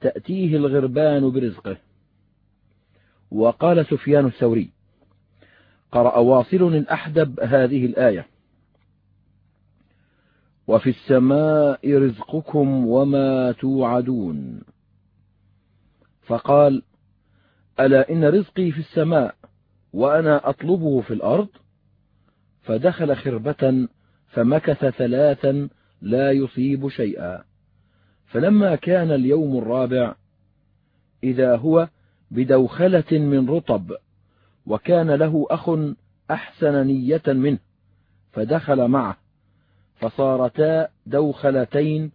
تأتيه 0.00 0.56
الغربان 0.56 1.30
برزقه. 1.30 1.76
وقال 3.30 3.86
سفيان 3.86 4.26
الثوري 4.26 4.70
قرأ 5.92 6.18
واصل 6.18 6.56
الأحدب 6.56 7.40
هذه 7.40 7.86
الآية 7.86 8.26
وفي 10.66 10.90
السماء 10.90 11.98
رزقكم 11.98 12.86
وما 12.86 13.52
توعدون. 13.52 14.62
فقال 16.26 16.82
ألا 17.80 18.10
إن 18.10 18.24
رزقي 18.24 18.70
في 18.70 18.78
السماء 18.78 19.34
وأنا 19.92 20.48
أطلبه 20.50 21.00
في 21.00 21.14
الأرض؟ 21.14 21.48
فدخل 22.62 23.16
خربة 23.16 23.88
فمكث 24.28 24.84
ثلاثا 24.84 25.68
لا 26.02 26.32
يصيب 26.32 26.88
شيئا. 26.88 27.44
فلما 28.32 28.76
كان 28.76 29.10
اليوم 29.10 29.58
الرابع 29.58 30.14
إذا 31.24 31.56
هو 31.56 31.88
بدوخلة 32.30 33.18
من 33.18 33.50
رطب 33.50 33.92
وكان 34.66 35.10
له 35.10 35.46
أخ 35.50 35.70
أحسن 36.30 36.86
نية 36.86 37.22
منه 37.26 37.58
فدخل 38.32 38.88
معه 38.88 39.16
فصارتا 39.96 40.88
دوخلتين 41.06 42.10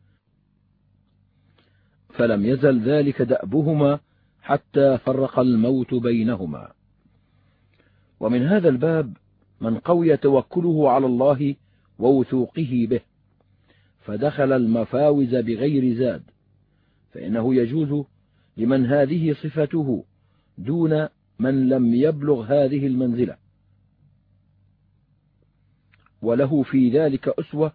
فلم 2.09 2.45
يزل 2.45 2.81
ذلك 2.81 3.21
دأبهما 3.21 3.99
حتى 4.41 4.97
فرق 4.97 5.39
الموت 5.39 5.93
بينهما. 5.93 6.71
ومن 8.19 8.47
هذا 8.47 8.69
الباب 8.69 9.17
من 9.61 9.77
قوي 9.77 10.17
توكله 10.17 10.91
على 10.91 11.05
الله 11.05 11.55
ووثوقه 11.99 12.87
به. 12.89 13.01
فدخل 14.07 14.51
المفاوز 14.51 15.35
بغير 15.35 15.95
زاد 15.95 16.23
فإنه 17.11 17.55
يجوز 17.55 18.05
لمن 18.57 18.85
هذه 18.85 19.33
صفته 19.33 20.03
دون 20.57 21.07
من 21.39 21.69
لم 21.69 21.93
يبلغ 21.93 22.43
هذه 22.43 22.87
المنزلة. 22.87 23.37
وله 26.21 26.63
في 26.63 26.89
ذلك 26.89 27.27
أسوة 27.27 27.71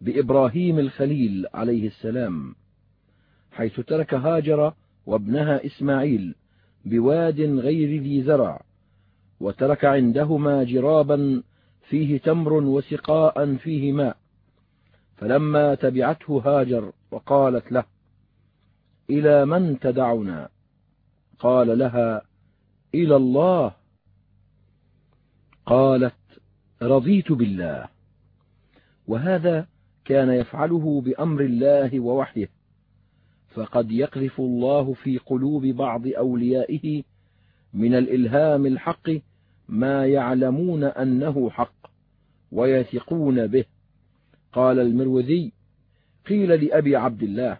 بإبراهيم 0.00 0.78
الخليل 0.78 1.46
عليه 1.54 1.86
السلام 1.86 2.54
حيث 3.52 3.80
ترك 3.80 4.14
هاجر 4.14 4.72
وابنها 5.06 5.66
إسماعيل 5.66 6.34
بواد 6.84 7.40
غير 7.40 8.02
ذي 8.02 8.22
زرع 8.22 8.62
وترك 9.40 9.84
عندهما 9.84 10.64
جرابا 10.64 11.42
فيه 11.88 12.18
تمر 12.18 12.52
وسقاء 12.52 13.56
فيه 13.56 13.92
ماء 13.92 14.16
فلما 15.16 15.74
تبعته 15.74 16.42
هاجر 16.44 16.92
وقالت 17.10 17.72
له 17.72 17.84
إلى 19.10 19.46
من 19.46 19.78
تدعنا؟ 19.78 20.48
قال 21.38 21.78
لها 21.78 22.22
إلى 22.94 23.16
الله. 23.16 23.72
قالت 25.66 26.14
رضيت 26.82 27.32
بالله. 27.32 27.88
وهذا 29.06 29.66
كان 30.04 30.30
يفعله 30.30 31.00
بأمر 31.00 31.40
الله 31.40 32.00
ووحيه. 32.00 32.50
فقد 33.54 33.90
يقذف 33.90 34.40
الله 34.40 34.92
في 34.92 35.18
قلوب 35.18 35.66
بعض 35.66 36.06
أوليائه 36.06 37.02
من 37.74 37.94
الإلهام 37.94 38.66
الحق 38.66 39.10
ما 39.68 40.06
يعلمون 40.06 40.84
أنه 40.84 41.50
حق 41.50 41.90
ويثقون 42.52 43.46
به. 43.46 43.64
قال 44.56 44.78
المروذي 44.78 45.52
قيل 46.26 46.64
لأبي 46.64 46.96
عبد 46.96 47.22
الله 47.22 47.58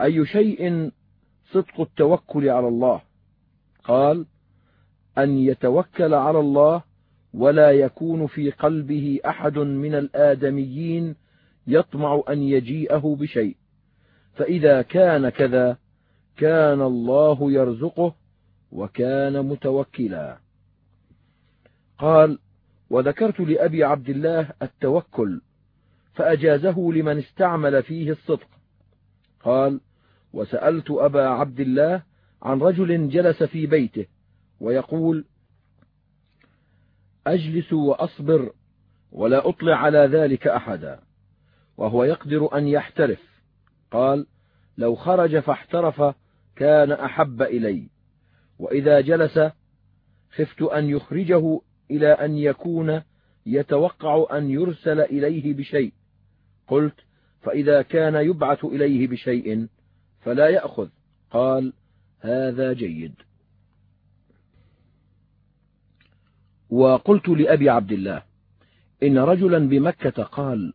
أي 0.00 0.26
شيء 0.26 0.90
صدق 1.52 1.80
التوكل 1.80 2.48
على 2.48 2.68
الله؟ 2.68 3.00
قال 3.84 4.26
أن 5.18 5.38
يتوكل 5.38 6.14
على 6.14 6.40
الله 6.40 6.82
ولا 7.34 7.70
يكون 7.70 8.26
في 8.26 8.50
قلبه 8.50 9.20
أحد 9.26 9.58
من 9.58 9.94
الآدميين 9.94 11.14
يطمع 11.66 12.22
أن 12.28 12.42
يجيئه 12.42 13.16
بشيء. 13.20 13.56
فإذا 14.34 14.82
كان 14.82 15.28
كذا 15.28 15.76
كان 16.36 16.82
الله 16.82 17.52
يرزقه 17.52 18.14
وكان 18.72 19.46
متوكلا. 19.46 20.38
قال 21.98 22.38
وذكرت 22.90 23.40
لأبي 23.40 23.84
عبد 23.84 24.08
الله 24.08 24.50
التوكل 24.62 25.40
فأجازه 26.18 26.92
لمن 26.92 27.18
استعمل 27.18 27.82
فيه 27.82 28.10
الصدق. 28.10 28.48
قال 29.40 29.80
وسألت 30.32 30.90
أبا 30.90 31.28
عبد 31.28 31.60
الله 31.60 32.02
عن 32.42 32.58
رجل 32.58 33.08
جلس 33.08 33.42
في 33.42 33.66
بيته 33.66 34.06
ويقول 34.60 35.24
أجلس 37.26 37.72
وأصبر 37.72 38.52
ولا 39.12 39.48
أطلع 39.48 39.76
على 39.76 39.98
ذلك 39.98 40.46
أحدا 40.46 41.00
وهو 41.76 42.04
يقدر 42.04 42.58
أن 42.58 42.68
يحترف. 42.68 43.42
قال 43.90 44.26
لو 44.78 44.94
خرج 44.94 45.38
فاحترف 45.38 46.14
كان 46.56 46.92
أحب 46.92 47.42
إلي 47.42 47.90
وإذا 48.58 49.00
جلس 49.00 49.40
خفت 50.30 50.62
أن 50.62 50.88
يخرجه 50.88 51.60
إلى 51.90 52.12
أن 52.12 52.36
يكون 52.36 53.02
يتوقع 53.46 54.38
أن 54.38 54.50
يرسل 54.50 55.00
إليه 55.00 55.54
بشيء. 55.54 55.92
قلت 56.68 56.94
فإذا 57.42 57.82
كان 57.82 58.14
يبعث 58.14 58.64
إليه 58.64 59.06
بشيء 59.06 59.66
فلا 60.20 60.48
يأخذ. 60.48 60.88
قال 61.30 61.72
هذا 62.20 62.72
جيد. 62.72 63.14
وقلت 66.70 67.28
لأبي 67.28 67.70
عبد 67.70 67.92
الله 67.92 68.22
إن 69.02 69.18
رجلا 69.18 69.58
بمكة 69.58 70.22
قال 70.22 70.72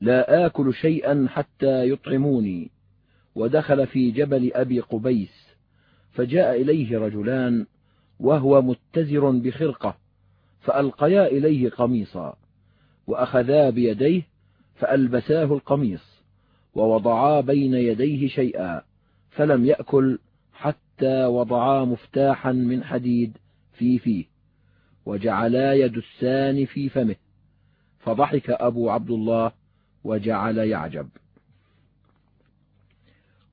لا 0.00 0.46
آكل 0.46 0.74
شيئا 0.74 1.26
حتى 1.30 1.90
يطعموني. 1.90 2.70
ودخل 3.36 3.86
في 3.86 4.10
جبل 4.10 4.50
أبي 4.54 4.80
قبيس 4.80 5.46
فجاء 6.12 6.62
إليه 6.62 6.98
رجلان 6.98 7.66
وهو 8.20 8.62
متزر 8.62 9.30
بخرقة 9.30 9.96
فألقيا 10.60 11.26
إليه 11.26 11.70
قميصا 11.70 12.36
وأخذا 13.06 13.70
بيديه 13.70 14.22
فألبساه 14.76 15.44
القميص 15.44 16.22
ووضعا 16.74 17.40
بين 17.40 17.74
يديه 17.74 18.28
شيئا 18.28 18.82
فلم 19.30 19.64
يأكل 19.64 20.18
حتى 20.52 21.24
وضعا 21.24 21.84
مفتاحا 21.84 22.52
من 22.52 22.84
حديد 22.84 23.36
في 23.72 23.98
فيه 23.98 24.24
وجعلا 25.06 25.74
يدسان 25.74 26.64
في 26.64 26.88
فمه 26.88 27.16
فضحك 27.98 28.50
أبو 28.50 28.90
عبد 28.90 29.10
الله 29.10 29.52
وجعل 30.04 30.58
يعجب. 30.58 31.08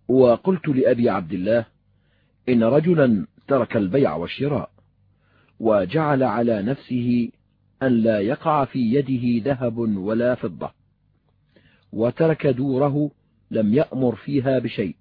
وقلت 0.07 0.67
لأبي 0.67 1.09
عبد 1.09 1.33
الله 1.33 1.65
إن 2.49 2.63
رجلا 2.63 3.27
ترك 3.47 3.77
البيع 3.77 4.15
والشراء 4.15 4.69
وجعل 5.59 6.23
على 6.23 6.62
نفسه 6.62 7.29
أن 7.83 7.91
لا 7.91 8.19
يقع 8.19 8.65
في 8.65 8.79
يده 8.79 9.51
ذهب 9.51 9.77
ولا 9.77 10.36
فضة 10.36 10.71
وترك 11.93 12.47
دوره 12.47 13.12
لم 13.51 13.73
يأمر 13.73 14.15
فيها 14.15 14.60
بشيء 14.60 14.95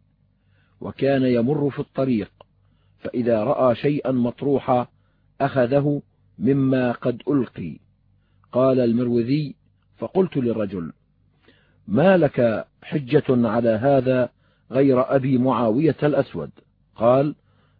وكان 0.80 1.22
يمر 1.22 1.70
في 1.70 1.78
الطريق 1.78 2.30
فإذا 2.98 3.44
رأى 3.44 3.74
شيئا 3.74 4.10
مطروحا 4.10 4.86
أخذه 5.40 6.02
مما 6.38 6.92
قد 6.92 7.22
ألقي. 7.28 7.78
قال 8.52 8.80
المروذي 8.80 9.54
فقلت 9.98 10.36
للرجل 10.36 10.92
ما 11.88 12.16
لك 12.16 12.66
حجة 12.82 13.24
على 13.28 13.68
هذا 13.68 14.28
غير 14.70 15.14
أبي 15.16 15.38
معاوية 15.38 15.96
الأسود؟ 16.02 16.50
قال 16.96 17.34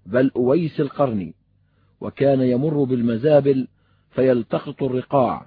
بل 0.07 0.31
أويس 0.37 0.81
القرني 0.81 1.35
وكان 2.01 2.41
يمر 2.41 2.85
بالمزابل 2.85 3.69
فيلتقط 4.11 4.83
الرقاع. 4.83 5.47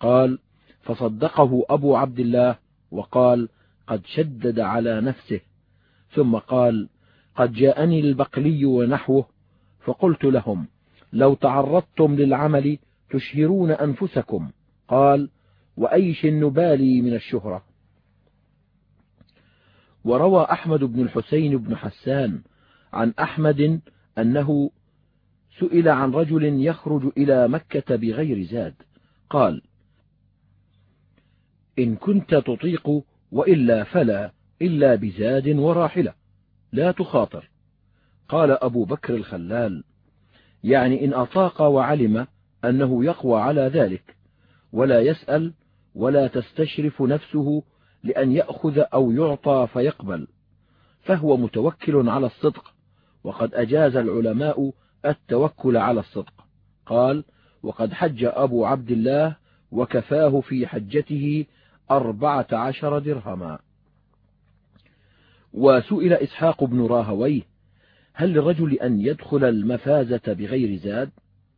قال 0.00 0.38
فصدقه 0.82 1.64
أبو 1.70 1.96
عبد 1.96 2.20
الله 2.20 2.63
وقال 2.94 3.48
قد 3.86 4.06
شدد 4.06 4.60
على 4.60 5.00
نفسه. 5.00 5.40
ثم 6.10 6.36
قال 6.36 6.88
قد 7.36 7.52
جاءني 7.52 8.00
البقلي 8.00 8.64
ونحوه 8.64 9.26
فقلت 9.84 10.24
لهم 10.24 10.66
لو 11.12 11.34
تعرضتم 11.34 12.14
للعمل 12.14 12.78
تشهرون 13.10 13.70
أنفسكم. 13.70 14.50
قال 14.88 15.30
وأيش 15.76 16.24
النبالي 16.24 17.02
من 17.02 17.14
الشهرة؟ 17.14 17.64
وروى 20.04 20.44
أحمد 20.44 20.84
بن 20.84 21.00
الحسين 21.00 21.58
بن 21.58 21.76
حسان 21.76 22.42
عن 22.92 23.14
أحمد 23.20 23.80
أنه 24.18 24.70
سئل 25.58 25.88
عن 25.88 26.10
رجل 26.10 26.44
يخرج 26.44 27.12
إلى 27.16 27.48
مكة 27.48 27.96
بغير 27.96 28.42
زاد. 28.42 28.74
قال 29.30 29.62
إن 31.78 31.96
كنت 31.96 32.34
تطيق 32.34 33.02
وإلا 33.32 33.84
فلا 33.84 34.32
إلا 34.62 34.94
بزاد 34.94 35.48
وراحلة. 35.48 36.14
لا 36.72 36.92
تخاطر. 36.92 37.50
قال 38.28 38.50
أبو 38.50 38.84
بكر 38.84 39.14
الخلال 39.14 39.84
يعني 40.64 41.04
إن 41.04 41.14
أطاق 41.14 41.62
وعلم 41.62 42.26
أنه 42.64 43.04
يقوى 43.04 43.40
على 43.40 43.60
ذلك 43.60 44.16
ولا 44.72 45.00
يسأل 45.00 45.54
ولا 45.94 46.26
تستشرف 46.26 47.02
نفسه 47.02 47.62
لأن 48.02 48.32
يأخذ 48.32 48.82
أو 48.94 49.12
يعطى 49.12 49.68
فيقبل 49.72 50.26
فهو 51.00 51.36
متوكل 51.36 52.08
على 52.08 52.26
الصدق 52.26 52.74
وقد 53.24 53.54
أجاز 53.54 53.96
العلماء 53.96 54.72
التوكل 55.06 55.76
على 55.76 56.00
الصدق. 56.00 56.44
قال 56.86 57.24
وقد 57.62 57.92
حج 57.92 58.24
أبو 58.24 58.64
عبد 58.64 58.90
الله 58.90 59.36
وكفاه 59.70 60.40
في 60.40 60.66
حجته 60.66 61.46
أربعة 61.90 62.46
عشر 62.52 62.98
درهما. 62.98 63.58
وسئل 65.52 66.12
إسحاق 66.12 66.64
بن 66.64 66.86
راهويه 66.86 67.42
هل 68.12 68.32
للرجل 68.32 68.72
أن 68.72 69.00
يدخل 69.00 69.44
المفازة 69.44 70.20
بغير 70.26 70.76
زاد؟ 70.76 71.10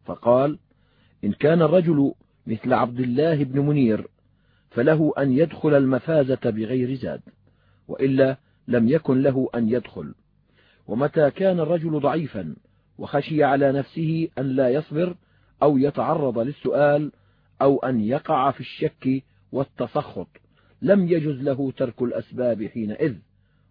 فقال 0.04 0.58
إن 1.24 1.32
كان 1.32 1.62
الرجل 1.62 2.12
مثل 2.46 2.72
عبد 2.72 3.00
الله 3.00 3.44
بن 3.44 3.60
منير 3.60 4.08
فله 4.70 5.12
أن 5.18 5.32
يدخل 5.32 5.74
المفازة 5.74 6.40
بغير 6.44 6.94
زاد 6.94 7.20
وإلا 7.88 8.36
لم 8.68 8.88
يكن 8.88 9.22
له 9.22 9.48
أن 9.54 9.68
يدخل. 9.68 10.14
ومتى 10.86 11.30
كان 11.30 11.60
الرجل 11.60 12.00
ضعيفا 12.00 12.56
وخشي 12.98 13.44
على 13.44 13.72
نفسه 13.72 14.28
أن 14.38 14.44
لا 14.44 14.68
يصبر 14.68 15.16
أو 15.62 15.78
يتعرض 15.78 16.38
للسؤال 16.38 17.12
أو 17.62 17.78
أن 17.78 18.00
يقع 18.00 18.50
في 18.50 18.60
الشك 18.60 19.22
والتسخط 19.56 20.28
لم 20.82 21.08
يجز 21.08 21.42
له 21.42 21.72
ترك 21.76 22.02
الأسباب 22.02 22.66
حينئذ 22.66 23.14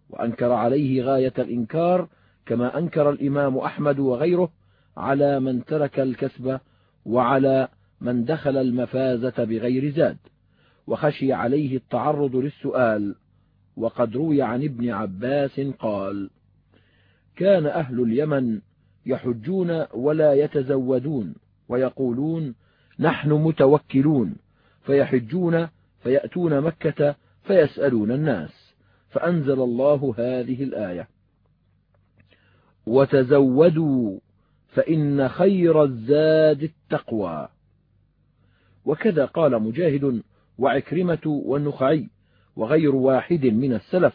وأنكر 0.09 0.51
عليه 0.51 1.03
غاية 1.03 1.33
الإنكار 1.39 2.07
كما 2.45 2.77
أنكر 2.77 3.09
الإمام 3.09 3.57
أحمد 3.57 3.99
وغيره 3.99 4.51
على 4.97 5.39
من 5.39 5.65
ترك 5.65 5.99
الكسب 5.99 6.59
وعلى 7.05 7.67
من 8.01 8.25
دخل 8.25 8.57
المفازة 8.57 9.43
بغير 9.43 9.91
زاد 9.91 10.17
وخشي 10.87 11.33
عليه 11.33 11.77
التعرض 11.77 12.35
للسؤال 12.35 13.15
وقد 13.77 14.15
روي 14.15 14.41
عن 14.41 14.63
ابن 14.63 14.89
عباس 14.89 15.59
قال 15.59 16.29
كان 17.35 17.65
أهل 17.65 18.01
اليمن 18.01 18.61
يحجون 19.05 19.85
ولا 19.93 20.33
يتزودون 20.33 21.35
ويقولون 21.69 22.55
نحن 22.99 23.31
متوكلون 23.31 24.35
فيحجون 24.85 25.67
فيأتون 26.05 26.61
مكة 26.61 27.15
فيسألون 27.43 28.11
الناس. 28.11 28.75
فأنزل 29.09 29.61
الله 29.61 30.15
هذه 30.17 30.63
الآية. 30.63 31.07
وتزودوا 32.85 34.19
فإن 34.67 35.29
خير 35.29 35.83
الزاد 35.83 36.63
التقوى. 36.63 37.47
وكذا 38.85 39.25
قال 39.25 39.61
مجاهد 39.63 40.23
وعكرمة 40.57 41.25
والنخعي 41.25 42.09
وغير 42.55 42.95
واحد 42.95 43.45
من 43.45 43.73
السلف 43.73 44.13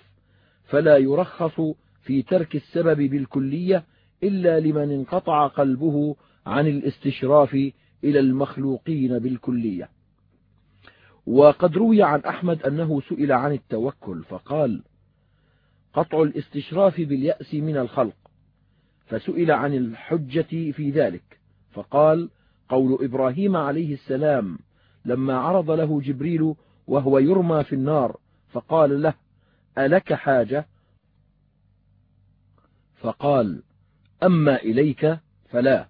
فلا 0.64 0.96
يرخص 0.96 1.60
في 2.02 2.22
ترك 2.22 2.56
السبب 2.56 2.98
بالكلية 2.98 3.84
إلا 4.22 4.60
لمن 4.60 4.92
انقطع 4.92 5.46
قلبه 5.46 6.16
عن 6.46 6.66
الاستشراف 6.66 7.54
إلى 8.04 8.20
المخلوقين 8.20 9.18
بالكلية. 9.18 9.99
وقد 11.26 11.76
روي 11.76 12.02
عن 12.02 12.20
أحمد 12.20 12.62
أنه 12.62 13.00
سئل 13.00 13.32
عن 13.32 13.52
التوكل 13.52 14.24
فقال 14.24 14.82
قطع 15.92 16.22
الاستشراف 16.22 17.00
باليأس 17.00 17.54
من 17.54 17.76
الخلق. 17.76 18.16
فسئل 19.10 19.50
عن 19.50 19.74
الحجة 19.74 20.72
في 20.72 20.90
ذلك 20.90 21.40
فقال 21.70 22.30
قول 22.68 23.04
إبراهيم 23.04 23.56
عليه 23.56 23.94
السلام 23.94 24.58
لما 25.04 25.38
عرض 25.38 25.70
له 25.70 26.00
جبريل 26.00 26.54
وهو 26.86 27.18
يرمى 27.18 27.64
في 27.64 27.72
النار 27.72 28.16
فقال 28.48 29.02
له 29.02 29.14
ألك 29.78 30.12
حاجة؟ 30.12 30.66
فقال 32.96 33.62
أما 34.22 34.56
إليك 34.56 35.18
فلا. 35.48 35.88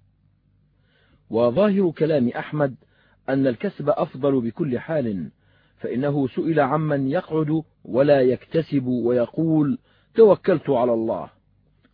وظاهر 1.30 1.90
كلام 1.90 2.28
أحمد 2.28 2.74
أن 3.28 3.46
الكسب 3.46 3.88
أفضل 3.88 4.40
بكل 4.40 4.78
حال 4.78 5.30
فإنه 5.76 6.28
سئل 6.28 6.60
عمن 6.60 7.08
يقعد 7.08 7.62
ولا 7.84 8.20
يكتسب 8.20 8.86
ويقول 8.86 9.78
توكلت 10.14 10.70
على 10.70 10.92
الله. 10.92 11.30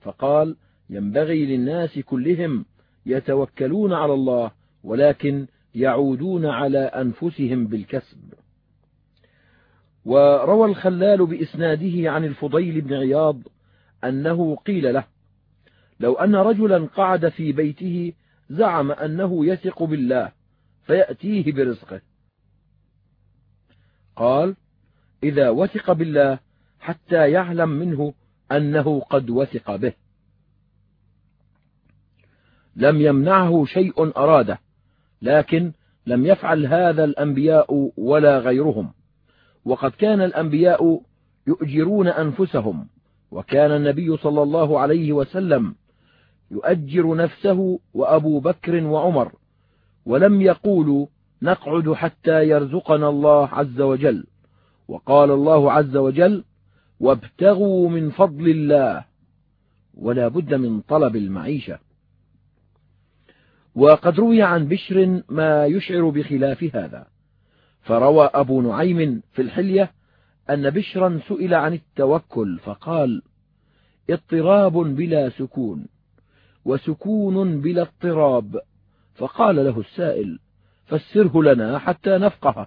فقال 0.00 0.56
ينبغي 0.90 1.46
للناس 1.46 1.98
كلهم 1.98 2.64
يتوكلون 3.06 3.92
على 3.92 4.14
الله 4.14 4.50
ولكن 4.84 5.46
يعودون 5.74 6.46
على 6.46 6.78
أنفسهم 6.78 7.66
بالكسب. 7.66 8.18
وروى 10.06 10.68
الخلال 10.68 11.26
بإسناده 11.26 12.10
عن 12.10 12.24
الفضيل 12.24 12.80
بن 12.80 12.94
عياض 12.94 13.42
أنه 14.04 14.56
قيل 14.56 14.94
له 14.94 15.04
لو 16.00 16.14
أن 16.14 16.36
رجلا 16.36 16.86
قعد 16.86 17.28
في 17.28 17.52
بيته 17.52 18.12
زعم 18.50 18.92
أنه 18.92 19.46
يثق 19.46 19.82
بالله 19.82 20.32
فيأتيه 20.86 21.52
برزقه. 21.52 22.00
قال 24.16 24.56
إذا 25.22 25.50
وثق 25.50 25.92
بالله 25.92 26.38
حتى 26.80 27.30
يعلم 27.30 27.68
منه 27.68 28.14
أنه 28.52 29.00
قد 29.00 29.30
وثق 29.30 29.76
به. 29.76 29.92
لم 32.76 33.00
يمنعه 33.00 33.64
شيء 33.64 34.18
أراده 34.18 34.58
لكن 35.22 35.72
لم 36.06 36.26
يفعل 36.26 36.66
هذا 36.66 37.04
الأنبياء 37.04 37.92
ولا 37.96 38.38
غيرهم. 38.38 38.92
وقد 39.64 39.90
كان 39.90 40.20
الأنبياء 40.20 41.02
يؤجرون 41.46 42.08
أنفسهم 42.08 42.88
وكان 43.30 43.70
النبي 43.70 44.16
صلى 44.16 44.42
الله 44.42 44.80
عليه 44.80 45.12
وسلم 45.12 45.74
يؤجر 46.50 47.14
نفسه 47.14 47.80
وأبو 47.94 48.40
بكر 48.40 48.84
وعمر 48.84 49.32
ولم 50.06 50.42
يقولوا 50.42 51.06
نقعد 51.42 51.92
حتى 51.92 52.48
يرزقنا 52.48 53.08
الله 53.08 53.48
عز 53.48 53.80
وجل. 53.80 54.26
وقال 54.88 55.30
الله 55.30 55.72
عز 55.72 55.96
وجل 55.96 56.44
وابتغوا 57.00 57.88
من 57.88 58.10
فضل 58.10 58.48
الله 58.48 59.04
ولا 59.94 60.28
بد 60.28 60.54
من 60.54 60.80
طلب 60.80 61.16
المعيشة. 61.16 61.78
وقد 63.74 64.18
روي 64.18 64.42
عن 64.42 64.68
بشر 64.68 65.22
ما 65.28 65.66
يشعر 65.66 66.10
بخلاف 66.10 66.76
هذا. 66.76 67.06
فروى 67.80 68.30
أبو 68.34 68.62
نعيم 68.62 69.22
في 69.32 69.42
الحلية 69.42 69.92
أن 70.50 70.70
بشرا 70.70 71.20
سئل 71.28 71.54
عن 71.54 71.72
التوكل 71.72 72.58
فقال 72.58 73.22
اضطراب 74.10 74.72
بلا 74.72 75.28
سكون 75.28 75.86
وسكون 76.64 77.60
بلا 77.60 77.82
اضطراب. 77.82 78.60
فقال 79.16 79.56
له 79.56 79.80
السائل 79.80 80.38
فسره 80.86 81.42
لنا 81.42 81.78
حتى 81.78 82.18
نفقه. 82.18 82.66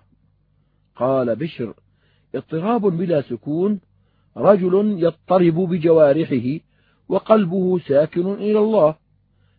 قال 0.95 1.35
بشر 1.35 1.73
اضطراب 2.35 2.81
بلا 2.81 3.21
سكون 3.21 3.79
رجل 4.37 4.95
يضطرب 5.03 5.55
بجوارحه 5.55 6.59
وقلبه 7.09 7.79
ساكن 7.79 8.33
إلى 8.33 8.59
الله 8.59 8.95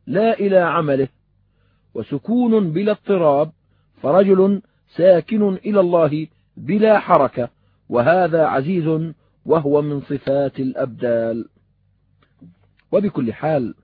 لا 0.06 0.38
إلى 0.38 0.58
عمله 0.58 1.08
وسكون 1.94 2.72
بلا 2.72 2.92
اضطراب 2.92 3.52
فرجل 4.02 4.62
ساكن 4.96 5.54
إلى 5.54 5.80
الله 5.80 6.26
بلا 6.56 6.98
حركة 6.98 7.48
وهذا 7.88 8.46
عزيز 8.46 9.12
وهو 9.44 9.82
من 9.82 10.00
صفات 10.00 10.60
الأبدال. 10.60 11.48
وبكل 12.92 13.32
حال 13.32 13.74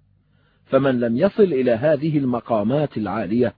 فمن 0.67 1.01
لم 1.01 1.17
يصل 1.17 1.43
إلى 1.43 1.73
هذه 1.73 2.19
المقامات 2.19 2.97
العالية 2.97 3.55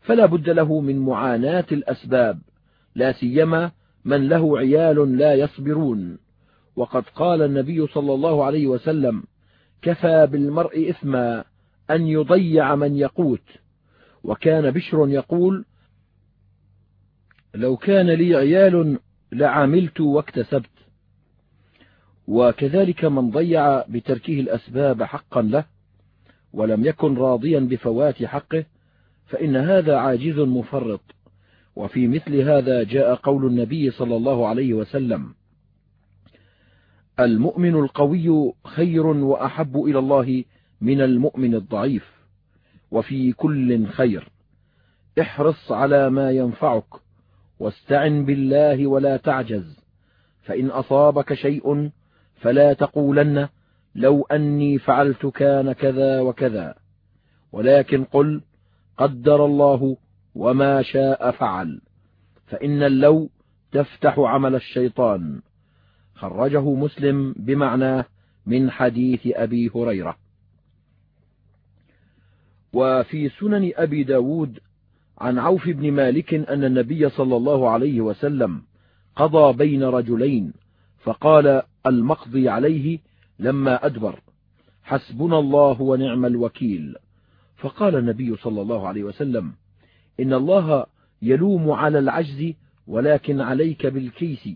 فلا 0.00 0.26
بد 0.26 0.50
له 0.50 0.80
من 0.80 0.98
معاناة 0.98 1.66
الأسباب 1.72 2.38
لا 2.94 3.12
سيما 3.12 3.70
من 4.04 4.28
له 4.28 4.58
عيال 4.58 5.18
لا 5.18 5.34
يصبرون. 5.34 6.18
وقد 6.76 7.04
قال 7.08 7.42
النبي 7.42 7.86
صلى 7.86 8.14
الله 8.14 8.44
عليه 8.44 8.66
وسلم 8.66 9.22
كفى 9.82 10.26
بالمرء 10.26 10.90
إثما 10.90 11.44
أن 11.90 12.06
يضيع 12.06 12.74
من 12.74 12.96
يقوت 12.96 13.48
وكان 14.24 14.70
بشر 14.70 15.08
يقول 15.08 15.64
لو 17.54 17.76
كان 17.76 18.10
لي 18.10 18.34
عيال 18.34 18.98
لعملت 19.32 20.00
واكتسبت 20.00 20.70
وكذلك 22.26 23.04
من 23.04 23.30
ضيع 23.30 23.84
بتركه 23.88 24.40
الأسباب 24.40 25.02
حقا 25.02 25.42
له 25.42 25.64
ولم 26.52 26.84
يكن 26.84 27.14
راضيا 27.14 27.60
بفوات 27.60 28.24
حقه 28.24 28.64
فإن 29.26 29.56
هذا 29.56 29.96
عاجز 29.96 30.38
مفرط. 30.38 31.00
وفي 31.76 32.08
مثل 32.08 32.40
هذا 32.40 32.82
جاء 32.82 33.14
قول 33.14 33.46
النبي 33.46 33.90
صلى 33.90 34.16
الله 34.16 34.48
عليه 34.48 34.74
وسلم 34.74 35.34
المؤمن 37.20 37.74
القوي 37.74 38.52
خير 38.64 39.06
وأحب 39.06 39.76
إلى 39.76 39.98
الله 39.98 40.44
من 40.80 41.00
المؤمن 41.00 41.54
الضعيف 41.54 42.10
وفي 42.90 43.32
كل 43.32 43.86
خير. 43.86 44.28
احرص 45.20 45.72
على 45.72 46.10
ما 46.10 46.30
ينفعك 46.30 46.84
واستعن 47.58 48.24
بالله 48.24 48.86
ولا 48.86 49.16
تعجز 49.16 49.80
فإن 50.42 50.66
أصابك 50.66 51.34
شيء 51.34 51.90
فلا 52.34 52.72
تقولن 52.72 53.48
لو 53.96 54.22
أني 54.22 54.78
فعلت 54.78 55.26
كان 55.26 55.72
كذا 55.72 56.20
وكذا. 56.20 56.74
ولكن 57.52 58.04
قل 58.04 58.42
قدر 58.98 59.44
الله 59.44 59.96
وما 60.34 60.82
شاء 60.82 61.30
فعل. 61.30 61.80
فإن 62.46 62.82
اللو 62.82 63.30
تفتح 63.72 64.18
عمل 64.18 64.54
الشيطان. 64.54 65.40
خرجه 66.14 66.74
مسلم 66.74 67.34
بمعناه 67.38 68.04
من 68.46 68.70
حديث 68.70 69.20
أبي 69.26 69.70
هريرة. 69.74 70.16
وفي 72.72 73.28
سنن 73.28 73.72
أبي 73.76 74.04
ب 74.04 74.06
داود 74.06 74.58
عن 75.18 75.38
عوف 75.38 75.68
بن 75.68 75.92
مالك 75.92 76.34
أن 76.34 76.64
النبي 76.64 77.08
صلى 77.08 77.36
الله 77.36 77.70
عليه 77.70 78.00
وسلم 78.00 78.62
قضى 79.16 79.56
بين 79.56 79.82
رجلين 79.82 80.52
فقال 81.02 81.62
المقضي 81.86 82.48
عليه 82.48 82.98
لما 83.38 83.86
أدبر 83.86 84.20
حسبنا 84.82 85.38
الله 85.38 85.82
ونعم 85.82 86.26
الوكيل. 86.26 86.94
فقال 87.56 87.96
النبي 87.96 88.36
صلى 88.36 88.62
الله 88.62 88.88
عليه 88.88 89.04
وسلم 89.04 89.52
إن 90.20 90.32
الله 90.32 90.86
يلوم 91.22 91.70
على 91.70 91.98
العجز 91.98 92.52
ولكن 92.86 93.40
عليك 93.40 93.86
بالكيس. 93.86 94.48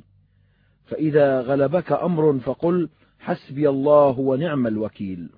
فإذا 0.87 1.41
غلبك 1.41 1.93
أمر 1.93 2.39
فقل 2.39 2.89
حسبي 3.19 3.69
الله 3.69 4.19
ونعم 4.19 4.67
الوكيل. 4.67 5.29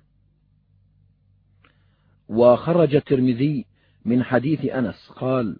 وخرج 2.29 2.95
الترمذي 2.95 3.65
من 4.05 4.23
حديث 4.23 4.65
أنس 4.65 5.09
قال 5.15 5.57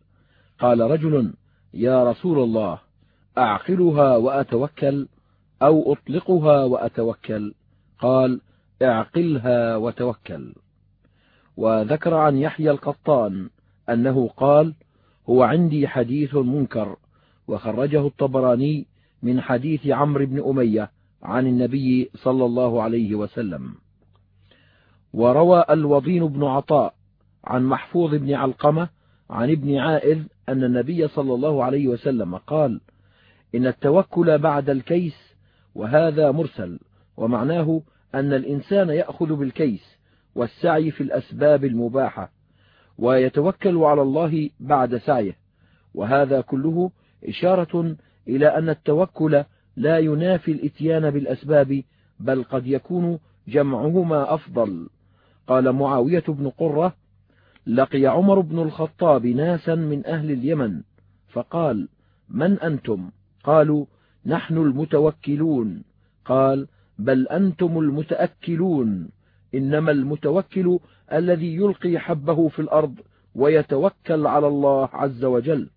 قال 0.59 0.79
رجل 0.79 1.33
يا 1.73 2.11
رسول 2.11 2.39
الله 2.39 2.79
أعقلها 3.37 4.17
وأتوكل 4.17 5.07
أو 5.61 5.93
أطلقها 5.93 6.63
وأتوكل؟ 6.63 7.53
قال 8.03 8.41
اعقلها 8.81 9.75
وتوكل. 9.75 10.53
وذكر 11.57 12.13
عن 12.13 12.37
يحيى 12.37 12.71
القطان 12.71 13.49
أنه 13.89 14.27
قال 14.27 14.73
هو 15.29 15.43
عندي 15.43 15.87
حديث 15.87 16.35
منكر 16.35 16.95
وخرجه 17.47 18.07
الطبراني 18.07 18.87
من 19.23 19.41
حديث 19.41 19.87
عمرو 19.87 20.25
بن 20.25 20.43
أمية 20.49 20.91
عن 21.23 21.47
النبي 21.47 22.09
صلى 22.15 22.45
الله 22.45 22.83
عليه 22.83 23.15
وسلم. 23.15 23.75
وروى 25.13 25.65
الوضين 25.69 26.27
بن 26.27 26.43
عطاء 26.43 26.93
عن 27.43 27.63
محفوظ 27.63 28.15
بن 28.15 28.33
علقمة 28.33 28.89
عن 29.29 29.51
ابن 29.51 29.77
عائذ 29.77 30.23
أن 30.49 30.63
النبي 30.63 31.07
صلى 31.07 31.33
الله 31.33 31.63
عليه 31.63 31.87
وسلم 31.87 32.37
قال 32.37 32.81
إن 33.55 33.67
التوكل 33.67 34.37
بعد 34.37 34.69
الكيس 34.69 35.15
وهذا 35.75 36.31
مرسل 36.31 36.79
ومعناه 37.17 37.81
أن 38.15 38.33
الإنسان 38.33 38.89
يأخذ 38.89 39.35
بالكيس 39.35 39.97
والسعي 40.35 40.91
في 40.91 41.01
الأسباب 41.01 41.65
المباحة 41.65 42.31
ويتوكل 42.97 43.77
على 43.77 44.01
الله 44.01 44.49
بعد 44.59 44.97
سعيه 44.97 45.37
وهذا 45.93 46.41
كله 46.41 46.91
إشارة 47.27 47.95
إلى 48.27 48.47
أن 48.57 48.69
التوكل 48.69 49.43
لا 49.75 49.99
ينافي 49.99 50.51
الإتيان 50.51 51.09
بالأسباب 51.09 51.83
بل 52.19 52.43
قد 52.43 52.67
يكون 52.67 53.19
جمعهما 53.47 54.33
أفضل. 54.33 54.89
قال 55.47 55.71
معاوية 55.71 56.23
بن 56.27 56.49
قرة 56.49 56.95
لقي 57.67 58.05
عمر 58.05 58.39
بن 58.39 58.59
الخطاب 58.59 59.25
ناسا 59.25 59.75
من 59.75 60.05
أهل 60.05 60.31
اليمن 60.31 60.81
فقال 61.31 61.87
من 62.29 62.59
أنتم؟ 62.59 63.09
قالوا 63.43 63.85
نحن 64.25 64.57
المتوكلون. 64.57 65.83
قال 66.25 66.67
بل 66.99 67.27
أنتم 67.27 67.79
المتأكلون. 67.79 69.09
إنما 69.55 69.91
المتوكل 69.91 70.79
الذي 71.13 71.55
يلقي 71.55 71.99
حبه 71.99 72.47
في 72.47 72.59
الأرض 72.59 72.99
ويتوكل 73.35 74.27
على 74.27 74.47
الله 74.47 74.89
عز 74.93 75.25
وجل. 75.25 75.69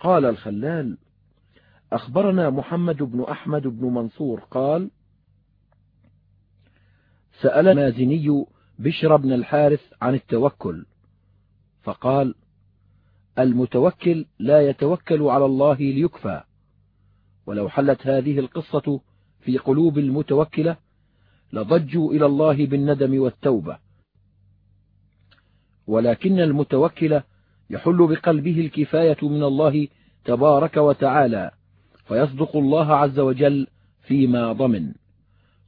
قال 0.00 0.24
الخلال 0.24 0.98
أخبرنا 1.92 2.50
محمد 2.50 2.96
بن 2.96 3.22
أحمد 3.22 3.62
بن 3.62 3.86
منصور 3.86 4.40
قال 4.40 4.90
سأل 7.40 7.68
المازني 7.68 8.44
بشر 8.78 9.16
بن 9.16 9.32
الحارث 9.32 9.92
عن 10.02 10.14
التوكل. 10.14 10.86
فقال 11.82 12.34
المتوكل 13.38 14.26
لا 14.38 14.68
يتوكل 14.68 15.22
على 15.22 15.44
الله 15.44 15.74
ليكفى. 15.74 16.42
ولو 17.46 17.68
حلت 17.68 18.06
هذه 18.06 18.38
القصة 18.38 19.00
في 19.44 19.58
قلوب 19.58 19.98
المتوكلة 19.98 20.76
لضجوا 21.52 22.12
إلى 22.12 22.26
الله 22.26 22.66
بالندم 22.66 23.20
والتوبة. 23.20 23.78
ولكن 25.86 26.40
المتوكل 26.40 27.20
يحل 27.70 28.06
بقلبه 28.06 28.60
الكفاية 28.60 29.16
من 29.22 29.42
الله 29.42 29.88
تبارك 30.24 30.76
وتعالى 30.76 31.50
فيصدق 32.04 32.56
الله 32.56 32.94
عز 32.94 33.18
وجل 33.18 33.66
فيما 34.02 34.52
ضمن. 34.52 34.92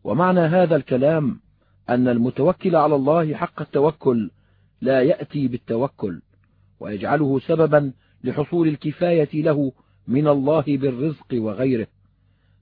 ومعنى 0.05 0.41
هذا 0.41 0.77
الكلام 0.77 1.41
أن 1.89 2.09
المتوكل 2.09 2.77
على 2.77 2.95
الله 2.95 3.35
حق 3.35 3.61
التوكل 3.61 4.31
لا 4.81 5.03
يأتي 5.03 5.49
بالتوكل 5.49 6.23
ويجعله 6.81 7.41
سببا 7.41 7.93
لحصول 8.25 8.69
الكفاية 8.69 9.43
له 9.43 9.73
من 10.09 10.29
الله 10.29 10.65
بالرزق 10.67 11.27
وغيره. 11.33 11.87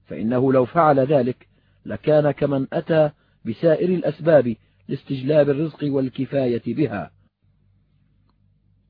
فإنه 0.05 0.53
لو 0.53 0.65
فعل 0.65 0.99
ذلك 0.99 1.47
لكان 1.85 2.31
كمن 2.31 2.67
أتى 2.73 3.09
بسائر 3.45 3.89
الأسباب 3.89 4.55
لاستجلاب 4.87 5.49
الرزق 5.49 5.79
والكفاية 5.83 6.61
بها. 6.67 7.11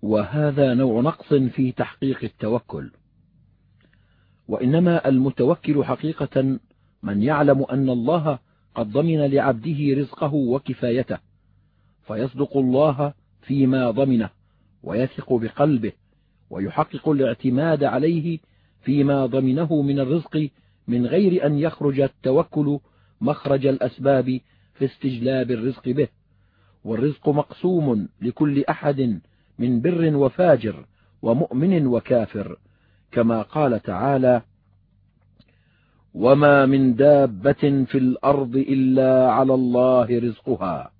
وهذا 0.01 0.73
نوع 0.73 1.01
نقص 1.01 1.33
في 1.33 1.71
تحقيق 1.71 2.23
التوكل. 2.23 2.91
وإنما 4.47 5.07
المتوكل 5.07 5.83
حقيقة 5.85 6.59
من 7.03 7.23
يعلم 7.23 7.63
أن 7.63 7.89
الله 7.89 8.39
قد 8.75 8.91
ضمن 8.91 9.25
لعبده 9.25 10.01
رزقه 10.01 10.33
وكفايته 10.33 11.17
فيصدق 12.07 12.57
الله 12.57 13.13
فيما 13.41 13.91
ضمنه 13.91 14.29
ويثق 14.83 15.33
بقلبه 15.33 15.91
ويحقق 16.49 17.09
الاعتماد 17.09 17.83
عليه 17.83 18.39
فيما 18.81 19.25
ضمنه 19.25 19.81
من 19.81 19.99
الرزق 19.99 20.49
من 20.87 21.05
غير 21.05 21.45
أن 21.45 21.57
يخرج 21.57 21.99
التوكل 21.99 22.79
مخرج 23.21 23.65
الأسباب 23.65 24.39
في 24.73 24.85
استجلاب 24.85 25.51
الرزق 25.51 25.89
به. 25.89 26.07
والرزق 26.83 27.29
مقسوم 27.29 28.09
لكل 28.21 28.63
أحد 28.63 29.19
من 29.59 29.81
بر 29.81 30.15
وفاجر 30.15 30.85
ومؤمن 31.21 31.87
وكافر 31.87 32.57
كما 33.11 33.41
قال 33.41 33.79
تعالى 33.79 34.41
وما 36.13 36.65
من 36.65 36.95
دابة 36.95 37.85
في 37.85 37.97
الأرض 37.97 38.55
إلا 38.55 39.31
على 39.31 39.53
الله 39.53 40.19
رزقها. 40.19 40.91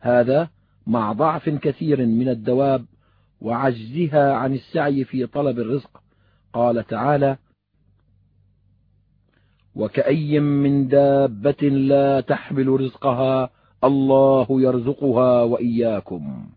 هذا 0.00 0.48
مع 0.86 1.12
ضعف 1.12 1.48
كثير 1.48 2.06
من 2.06 2.28
الدواب 2.28 2.84
وعجزها 3.40 4.32
عن 4.32 4.54
السعي 4.54 5.04
في 5.04 5.26
طلب 5.26 5.58
الرزق. 5.58 6.02
قال 6.52 6.86
تعالى 6.86 7.36
وكأي 9.76 10.40
من 10.40 10.88
دابة 10.88 11.68
لا 11.68 12.20
تحمل 12.20 12.68
رزقها 12.80 13.50
الله 13.84 14.46
يرزقها 14.50 15.42
وإياكم. 15.42 16.48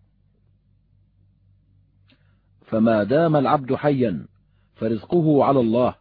فما 2.65 3.03
دام 3.03 3.35
العبد 3.35 3.75
حيا 3.75 4.25
فرزقه 4.75 5.43
على 5.43 5.59
الله 5.59 5.95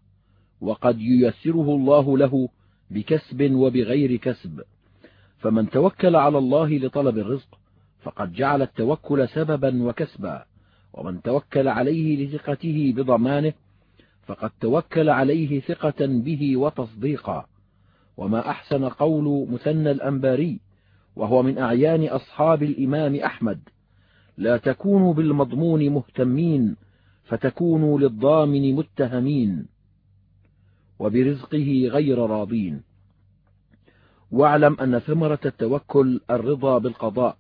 وقد 0.60 1.00
ييسره 1.00 1.74
الله 1.74 2.18
له 2.18 2.48
بكسب 2.90 3.50
وبغير 3.52 4.16
كسب. 4.16 4.62
فمن 5.38 5.70
توكل 5.70 6.16
على 6.16 6.38
الله 6.38 6.78
لطلب 6.78 7.18
الرزق 7.18 7.58
فقد 8.02 8.32
جعل 8.32 8.62
التوكل 8.62 9.28
سببا 9.28 9.82
وكسبا. 9.82 10.44
ومن 10.92 11.22
توكل 11.22 11.68
عليه 11.68 12.26
لثقته 12.26 12.94
بضمانه 12.96 13.52
فقد 14.28 14.50
توكل 14.60 15.08
عليه 15.08 15.60
ثقة 15.60 16.06
به 16.06 16.56
وتصديقا. 16.56 17.46
وما 18.16 18.50
أحسن 18.50 18.84
قول 18.84 19.48
مثنى 19.50 19.90
الأنباري 19.90 20.60
وهو 21.16 21.42
من 21.42 21.58
أعيان 21.58 22.04
أصحاب 22.04 22.62
الإمام 22.62 23.14
أحمد 23.14 23.60
لا 24.36 24.56
تكونوا 24.56 25.14
بالمضمون 25.14 25.88
مهتمين 25.88 26.76
فتكونوا 27.24 27.98
للضامن 27.98 28.74
متهمين. 28.74 29.66
وبرزقه 30.98 31.88
غير 31.92 32.18
راضين. 32.18 32.82
واعلم 34.30 34.76
أن 34.80 34.98
ثمرة 34.98 35.40
التوكل 35.46 36.20
الرضا 36.30 36.78
بالقضاء 36.78 37.36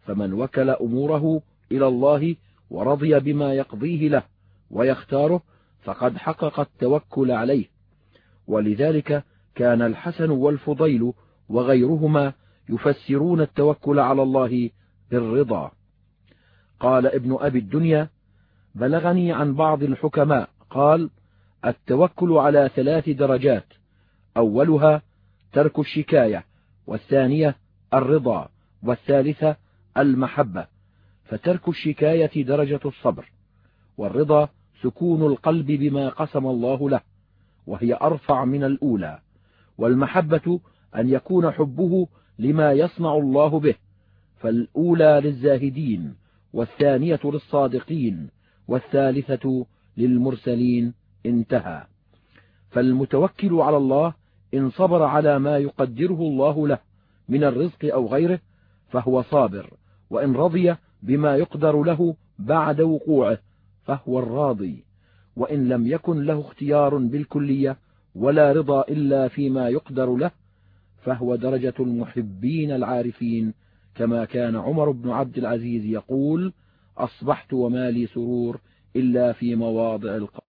فمن 0.00 0.32
وكل 0.32 0.70
أموره 0.70 1.42
إلى 1.72 1.88
الله 1.88 2.36
ورضي 2.70 3.20
بما 3.20 3.54
يقضيه 3.54 4.08
له 4.08 4.22
ويختاره 4.70 5.42
فقد 5.84 6.16
حقق 6.16 6.60
التوكل 6.60 7.30
عليه. 7.30 7.66
ولذلك 8.46 9.24
كان 9.54 9.82
الحسن 9.82 10.30
والفضيل 10.30 11.12
وغيرهما 11.48 12.32
يفسرون 12.68 13.40
التوكل 13.40 13.98
على 13.98 14.22
الله 14.22 14.70
بالرضا. 15.10 15.70
قال 16.80 17.06
ابن 17.06 17.36
أبي 17.40 17.58
الدنيا 17.58 18.08
بلغني 18.74 19.32
عن 19.32 19.54
بعض 19.54 19.82
الحكماء 19.82 20.48
قال 20.70 21.10
التوكل 21.64 22.32
على 22.32 22.70
ثلاث 22.76 23.10
درجات 23.10 23.66
أولها 24.36 25.02
ترك 25.52 25.78
الشكاية 25.78 26.44
والثانية 26.86 27.56
الرضا 27.94 28.48
والثالثة 28.82 29.56
المحبة. 29.98 30.66
فترك 31.24 31.68
الشكاية 31.68 32.44
درجة 32.44 32.80
الصبر 32.84 33.30
والرضا 33.98 34.48
سكون 34.84 35.22
القلب 35.22 35.66
بما 35.66 36.08
قسم 36.08 36.46
الله 36.46 36.90
له 36.90 37.00
وهي 37.66 37.94
أرفع 37.94 38.44
من 38.44 38.64
الأولى 38.64 39.18
والمحبة 39.78 40.60
أن 40.96 41.08
يكون 41.08 41.50
حبه 41.50 42.06
لما 42.38 42.72
يصنع 42.72 43.14
الله 43.14 43.60
به 43.60 43.74
فالأولى 44.36 45.20
للزاهدين 45.24 46.14
والثانية 46.52 47.20
للصادقين 47.24 48.28
والثالثة 48.68 49.66
للمرسلين 49.96 50.94
انتهى. 51.26 51.86
فالمتوكل 52.70 53.54
على 53.54 53.76
الله 53.76 54.14
إن 54.54 54.70
صبر 54.70 55.02
على 55.02 55.38
ما 55.38 55.58
يقدره 55.58 56.20
الله 56.20 56.68
له 56.68 56.78
من 57.28 57.44
الرزق 57.44 57.84
أو 57.84 58.06
غيره 58.06 58.40
فهو 58.88 59.22
صابر 59.22 59.70
وإن 60.10 60.32
رضي 60.32 60.76
بما 61.02 61.36
يقدر 61.36 61.82
له 61.82 62.14
بعد 62.38 62.80
وقوعه 62.80 63.38
فهو 63.84 64.18
الراضي 64.18 64.84
وإن 65.36 65.68
لم 65.68 65.86
يكن 65.86 66.22
له 66.22 66.40
اختيار 66.40 66.96
بالكلية 66.96 67.76
ولا 68.14 68.52
رضا 68.52 68.82
إلا 68.82 69.28
فيما 69.28 69.68
يقدر 69.68 70.16
له 70.16 70.30
فهو 71.02 71.36
درجة 71.36 71.74
المحبين 71.80 72.70
العارفين 72.70 73.54
كما 73.94 74.24
كان 74.24 74.56
عمر 74.56 74.90
بن 74.90 75.10
عبد 75.10 75.38
العزيز 75.38 75.84
يقول 75.84 76.52
أصبحت 76.98 77.52
وما 77.52 77.90
لي 77.90 78.06
سرور 78.06 78.60
إلا 78.96 79.32
في 79.32 79.54
مواضع 79.54 80.16
القبر 80.16 80.53